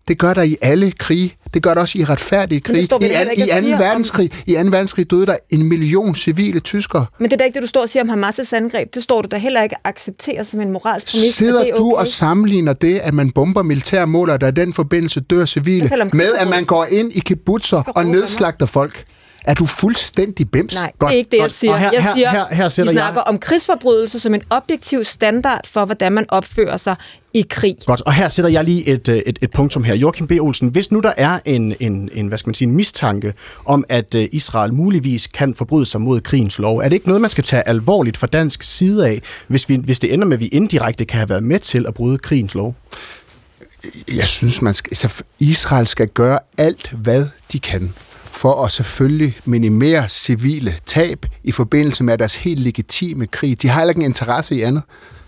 [0.08, 1.34] Det gør der i alle krige.
[1.54, 2.82] Det gør der også i retfærdige krige.
[2.82, 4.60] I, an, i, anden siger om- verdenskrig, I 2.
[4.60, 7.06] verdenskrig døde der en million civile tyskere.
[7.20, 8.94] Men det er da ikke det, du står og siger om Hamas' angreb.
[8.94, 11.36] Det står du da heller ikke accepterer som en moralsk præmis.
[11.36, 12.02] Sidder det er du okay.
[12.02, 15.90] og sammenligner det, at man bomber militære mål, og der i den forbindelse dør civile,
[16.14, 19.06] med at man går ind i kibbutzer og nedslagter folk?
[19.48, 20.74] Er du fuldstændig bims?
[20.76, 21.74] Nej, Godt, det er ikke det, jeg siger.
[21.74, 24.42] Og her- jeg her- siger, her- her sætter vi jeg- snakker om krigsforbrydelser som en
[24.50, 26.96] objektiv standard for, hvordan man opfører sig
[27.34, 27.76] i krig.
[27.86, 29.96] Godt, og her sætter jeg lige et, øh, et, et punktum her.
[29.96, 30.32] Joachim B.
[30.32, 33.34] Olsen, hvis nu der er en, en, en, hvad skal man sige, en mistanke
[33.66, 37.22] om, at øh, Israel muligvis kan forbryde sig mod krigens lov, er det ikke noget,
[37.22, 40.40] man skal tage alvorligt fra dansk side af, hvis, vi, hvis det ender med, at
[40.42, 42.76] vi indirekte kan have været med til at bryde krigens lov?
[44.16, 47.94] Jeg synes, man skal, så Israel skal gøre alt, hvad de kan
[48.38, 53.62] for at selvfølgelig minimere civile tab i forbindelse med deres helt legitime krig.
[53.62, 54.84] De har heller ikke en interesse i andet.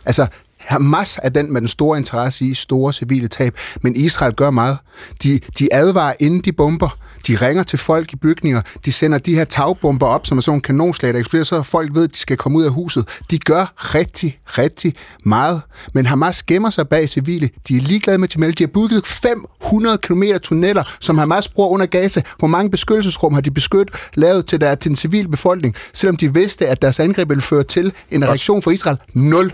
[0.06, 4.50] Altså, Hamas er den med den store interesse i store civile tab, men Israel gør
[4.50, 4.78] meget.
[5.24, 6.98] De, de advarer, inden de bomber.
[7.28, 8.62] De ringer til folk i bygninger.
[8.86, 11.96] De sender de her tagbomber op, som er sådan nogle kanonslag, der eksploderer, så folk
[11.96, 13.08] ved, at de skal komme ud af huset.
[13.32, 14.94] De gør rigtig, rigtig
[15.26, 15.62] meget.
[15.94, 17.50] Men Hamas gemmer sig bag civile.
[17.68, 18.58] De er ligeglade med Jamal.
[18.58, 22.22] De har bygget 500 km tunneller, som Hamas bruger under Gaza.
[22.40, 26.34] Hvor mange beskyttelsesrum har de beskyttet, lavet til, der, til den civile befolkning, selvom de
[26.34, 28.98] vidste, at deres angreb ville føre til en reaktion fra Israel?
[29.14, 29.52] Nul.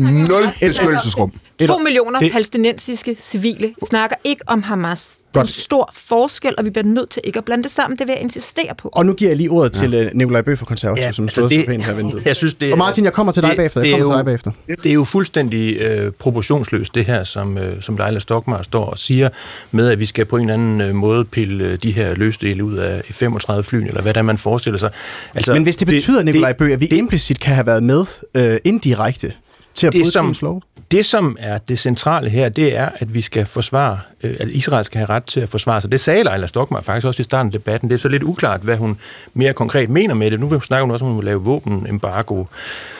[0.00, 1.32] Nul beskyttelsesrum.
[1.66, 3.66] To millioner Det- palæstinensiske civile.
[3.66, 5.10] Vi snakker ikke om Hamas.
[5.34, 5.54] Det er en Godt.
[5.54, 7.98] stor forskel, og vi bliver nødt til ikke at blande det sammen.
[7.98, 8.90] Det vil jeg insistere på.
[8.92, 11.24] Og nu giver jeg lige ordet til øh, Nikolaj Bøh fra Konservativ, ja, Ja, som
[11.24, 12.22] altså stod det- her ventet.
[12.26, 13.80] Jeg synes, det Og Martin, jeg kommer til dig det- bagefter.
[13.80, 14.50] Jeg det er kommer til jo- dig bagefter.
[14.82, 18.98] Det er jo fuldstændig øh, proportionsløst, det her, som, øh, som Leila Stockmar står og
[18.98, 19.28] siger,
[19.70, 22.64] med at vi skal på en eller anden øh, måde pille øh, de her løsdele
[22.64, 24.90] ud af F-35-flyen, eller hvad der man forestiller sig.
[25.34, 28.04] Altså, Men hvis det betyder, Nikolaj Bøh, at vi det, implicit kan have været med
[28.34, 29.32] øh, indirekte
[29.74, 30.62] til at bryde som- lov?
[30.94, 34.84] Det, som er det centrale her, det er, at vi skal forsvare, øh, at Israel
[34.84, 35.92] skal have ret til at forsvare sig.
[35.92, 37.88] Det sagde Leila Stockmar faktisk også i starten af debatten.
[37.90, 38.98] Det er så lidt uklart, hvad hun
[39.34, 40.40] mere konkret mener med det.
[40.40, 42.44] Nu snakker hun også om, at hun vil lave våbenembargo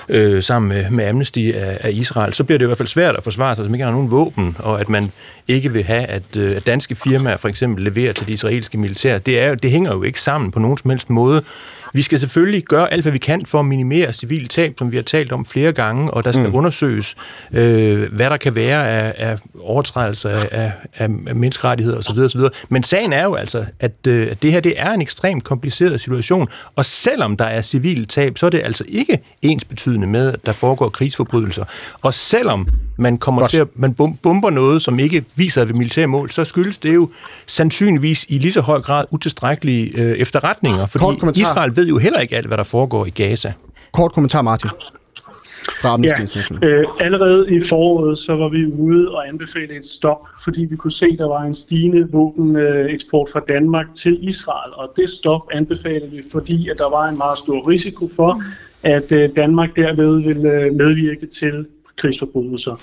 [0.08, 2.32] øh, sammen med, med Amnesty af, af Israel.
[2.32, 4.10] Så bliver det i hvert fald svært at forsvare sig, hvis man ikke har nogen
[4.10, 5.12] våben, og at man
[5.48, 9.18] ikke vil have, at, øh, at danske firmaer for eksempel leverer til det israelske militær.
[9.18, 11.42] Det, er, det hænger jo ikke sammen på nogen som helst måde.
[11.94, 14.96] Vi skal selvfølgelig gøre alt, hvad vi kan for at minimere civile tab, som vi
[14.96, 16.54] har talt om flere gange, og der skal mm.
[16.54, 17.16] undersøges,
[17.52, 22.18] øh, hvad der kan være af, af overtrædelser af, af, af menneskerettigheder osv.
[22.18, 22.40] osv.
[22.68, 26.00] Men sagen er jo altså, at, øh, at det her det er en ekstremt kompliceret
[26.00, 30.32] situation, og selvom der er civile tab, så er det altså ikke ens betydende med,
[30.32, 31.64] at der foregår krigsforbrydelser.
[32.02, 33.50] Og selvom man kommer Godt.
[33.50, 36.94] til at man bom- bomber noget, som ikke viser ved militære mål, så skyldes det
[36.94, 37.08] jo
[37.46, 41.04] sandsynligvis i lige så høj grad utilstrækkelige øh, efterretninger, fordi.
[41.40, 43.52] Israel ved jo heller ikke alt, hvad der foregår i Gaza.
[43.92, 44.70] Kort kommentar, Martin.
[45.80, 45.96] Fra
[46.62, 50.76] Ja, øh, allerede i foråret så var vi ude og anbefale et stop, fordi vi
[50.76, 54.72] kunne se, at der var en stigende våbeneksport fra Danmark til Israel.
[54.74, 58.42] Og det stop anbefalede vi, fordi at der var en meget stor risiko for,
[58.82, 61.66] at øh, Danmark derved ville øh, medvirke til
[61.96, 62.74] krigsforbrydelser.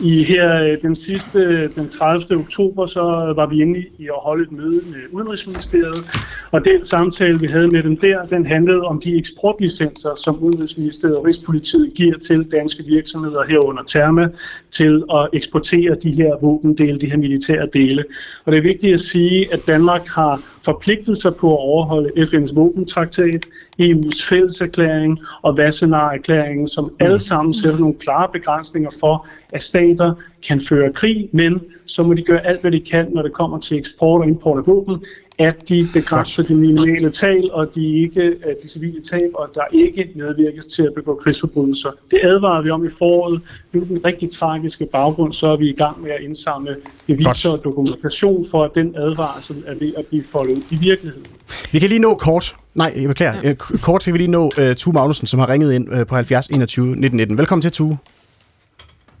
[0.00, 2.40] I her øh, den sidste, øh, den 30.
[2.40, 6.04] oktober, så øh, var vi inde i at holde et møde med Udenrigsministeriet,
[6.50, 11.16] og den samtale, vi havde med dem der, den handlede om de eksportlicenser, som Udenrigsministeriet
[11.16, 14.28] og Rigspolitiet giver til danske virksomheder herunder Therma,
[14.70, 18.04] til at eksportere de her våbendele, de her militære dele.
[18.44, 22.54] Og det er vigtigt at sige, at Danmark har forpligtet sig på at overholde FN's
[22.54, 23.46] våbentraktat,
[23.82, 28.53] EU's fælleserklæring og Wassenaar-erklæringen, som alle sammen sætter nogle klare begrænsninger
[29.00, 30.14] for, at stater
[30.48, 33.58] kan føre krig, men så må de gøre alt, hvad de kan, når det kommer
[33.58, 35.04] til eksport og import af våben,
[35.38, 40.10] at de begrænser de minimale tab, og de, ikke, de civile tab, og der ikke
[40.14, 41.90] medvirkes til at begå krigsforbrydelser.
[42.10, 43.40] Det advarede vi om i foråret.
[43.72, 46.76] Nu er den rigtig tragiske baggrund, så er vi i gang med at indsamle
[47.06, 51.26] beviser og dokumentation for, at den advarsel er ved at blive foldet i virkeligheden.
[51.72, 53.54] Vi kan lige nå kort, nej, jeg beklager, ja.
[53.82, 56.46] kort skal vi lige nå uh, Tue Magnussen, som har ringet ind uh, på 70
[56.46, 57.38] 21 19 19.
[57.38, 57.98] Velkommen til, Tue.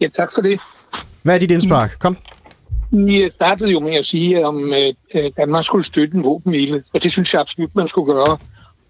[0.00, 0.60] Ja, tak for det.
[1.22, 1.96] Hvad er dit indspark?
[1.98, 2.16] Kom.
[2.92, 4.72] I startede jo med at sige, om
[5.14, 8.38] øh, Danmark skulle støtte en våbenhvile, og det synes jeg absolut, man skulle gøre.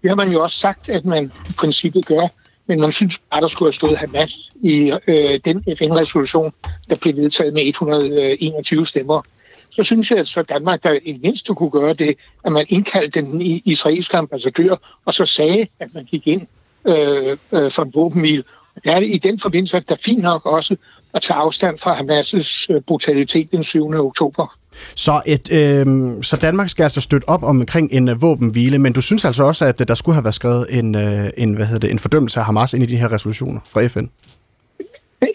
[0.01, 2.27] Det har man jo også sagt, at man i princippet gør,
[2.67, 6.53] men man synes bare, der skulle have stået Hamas i øh, den FN-resolution,
[6.89, 9.21] der blev vedtaget med 121 stemmer.
[9.69, 12.15] Så synes jeg, at så Danmark, der i mindste kunne gøre det,
[12.45, 14.75] at man indkaldte den israelske ambassadør,
[15.05, 16.47] og så sagde, at man gik ind
[16.87, 18.43] øh, øh, for en våbenhvile.
[18.83, 20.75] Er i den forbindelse, der fint nok også
[21.13, 23.93] at tage afstand fra Hamas' øh, brutalitet den 7.
[23.93, 24.57] oktober.
[24.95, 25.85] Så, et, øh,
[26.23, 29.65] så Danmark skal altså støtte op omkring en uh, våbenhvile, men du synes altså også,
[29.65, 31.01] at der skulle have været skrevet en, uh,
[31.37, 34.05] en, hvad hedder det, en fordømmelse af Hamas ind i de her resolutioner fra FN?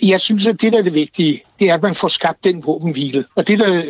[0.03, 2.67] Jeg synes, at det, der er det vigtige, det er, at man får skabt den
[2.67, 3.25] våbenhvile.
[3.35, 3.83] Og det, der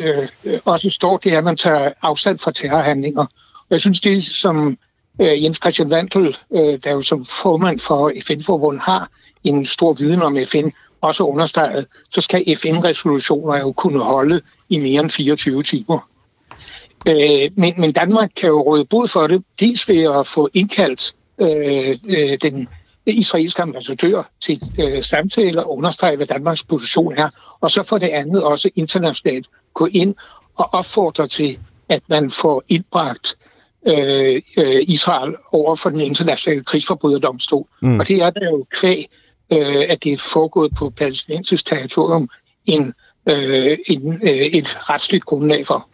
[0.45, 3.27] øh, også står, det er, at man tager afstand fra terrorhandlinger.
[3.55, 4.79] Og jeg synes, det som
[5.21, 9.11] øh, Jens Christian Vandel, øh, der jo som formand for FN-forbundet har
[9.45, 10.69] en stor viden om FN,
[11.01, 16.09] også understreget, så skal FN-resolutioner jo kunne holde i mere end 24 timer.
[17.09, 21.15] Øh, men, men Danmark kan jo råde bod for det, dels ved at få indkaldt
[21.39, 22.69] øh, øh, den
[23.07, 27.29] israelske ambassadør til øh, samtale og understrege, hvad Danmarks position er,
[27.61, 30.15] og så for det andet også internationalt gå ind
[30.57, 31.59] og opfordre til,
[31.89, 33.37] at man får indbragt
[33.87, 37.67] øh, øh, Israel over for den internationale krigsforbryderdomstol.
[37.83, 38.01] Mm.
[38.01, 39.07] Og det er der jo kvæg
[39.53, 42.29] øh, at det er foregået på palæstinensisk territorium
[42.67, 42.95] en,
[43.29, 45.87] øh, en, øh, et retsligt grundlag for.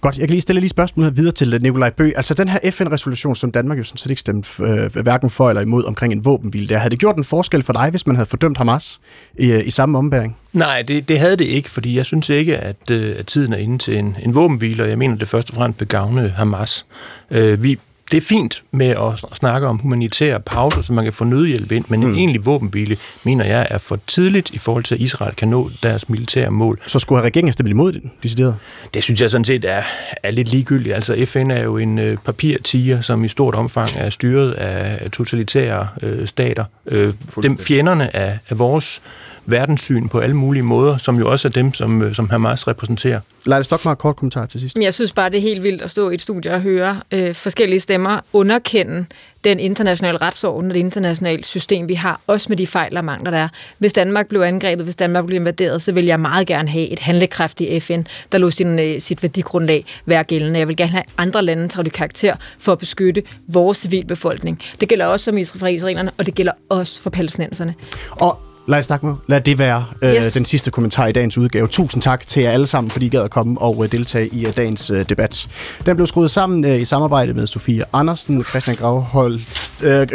[0.00, 2.10] Godt, jeg kan lige stille lige spørgsmål videre til Nikolaj Bø.
[2.16, 5.62] Altså den her FN-resolution, som Danmark jo sådan set ikke stemte øh, hverken for eller
[5.62, 8.28] imod omkring en våbenhvile, der havde det gjort en forskel for dig, hvis man havde
[8.28, 9.00] fordømt Hamas
[9.38, 10.36] i, øh, i samme ombæring?
[10.52, 13.56] Nej, det, det havde det ikke, fordi jeg synes ikke, at, øh, at tiden er
[13.56, 16.86] inde til en, en våbenhvile, og jeg mener, det først og fremmest begagne Hamas.
[17.30, 17.78] Øh, vi,
[18.10, 21.84] det er fint med at snakke om humanitære pauser, så man kan få nødhjælp ind,
[21.88, 22.06] men mm.
[22.06, 25.70] en egentlig våbenhvile, mener jeg, er for tidligt i forhold til, at Israel kan nå
[25.82, 26.78] deres militære mål.
[26.86, 28.56] Så skulle have regeringen stemt imod det, decideret?
[28.94, 29.82] Det synes jeg sådan set er,
[30.22, 30.94] er lidt ligegyldigt.
[30.94, 35.88] Altså FN er jo en øh, papirtiger, som i stort omfang er styret af totalitære
[36.02, 36.64] øh, stater.
[36.86, 39.02] Øh, dem fjenderne af, af vores
[39.46, 43.20] verdenssyn på alle mulige måder, som jo også er dem, som, øh, som Hamas repræsenterer.
[43.46, 44.78] Leila Stokmark, kort kommentar til sidst.
[44.78, 47.34] Jeg synes bare, det er helt vildt at stå i et studie og høre øh,
[47.34, 49.06] forskellige stemmer underkende
[49.44, 53.30] den internationale retsorden og det internationale system, vi har, også med de fejl og mangler,
[53.30, 53.48] der er.
[53.78, 56.98] Hvis Danmark blev angrebet, hvis Danmark blev invaderet, så vil jeg meget gerne have et
[56.98, 58.02] handlekraftigt FN,
[58.32, 60.58] der lå sin, øh, sit værdigrundlag være gældende.
[60.58, 64.60] Jeg vil gerne have andre lande tage karakter for at beskytte vores civilbefolkning.
[64.80, 67.74] Det gælder også som for israelerne, og det gælder også for palæstinenserne.
[68.10, 69.14] Og Lad os med.
[69.26, 70.32] Lad det være øh, yes.
[70.32, 71.66] den sidste kommentar i dagens udgave.
[71.66, 74.46] Tusind tak til jer alle sammen, fordi I gad at komme og øh, deltage i
[74.46, 75.48] øh, dagens øh, debat.
[75.86, 80.08] Den blev skruet sammen øh, i samarbejde med Sofie Andersen, Christian Gravholdt, øh,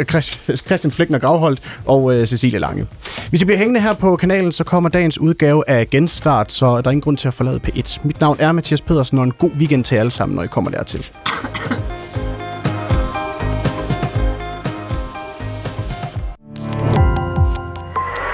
[0.66, 2.86] Christian Flækner Gravholdt og øh, Cecilie Lange.
[3.28, 6.86] Hvis I bliver hængende her på kanalen, så kommer dagens udgave af Genstart, så der
[6.86, 7.98] er ingen grund til at forlade P1.
[8.04, 10.70] Mit navn er Mathias Pedersen, og en god weekend til alle sammen, når I kommer
[10.70, 11.10] dertil.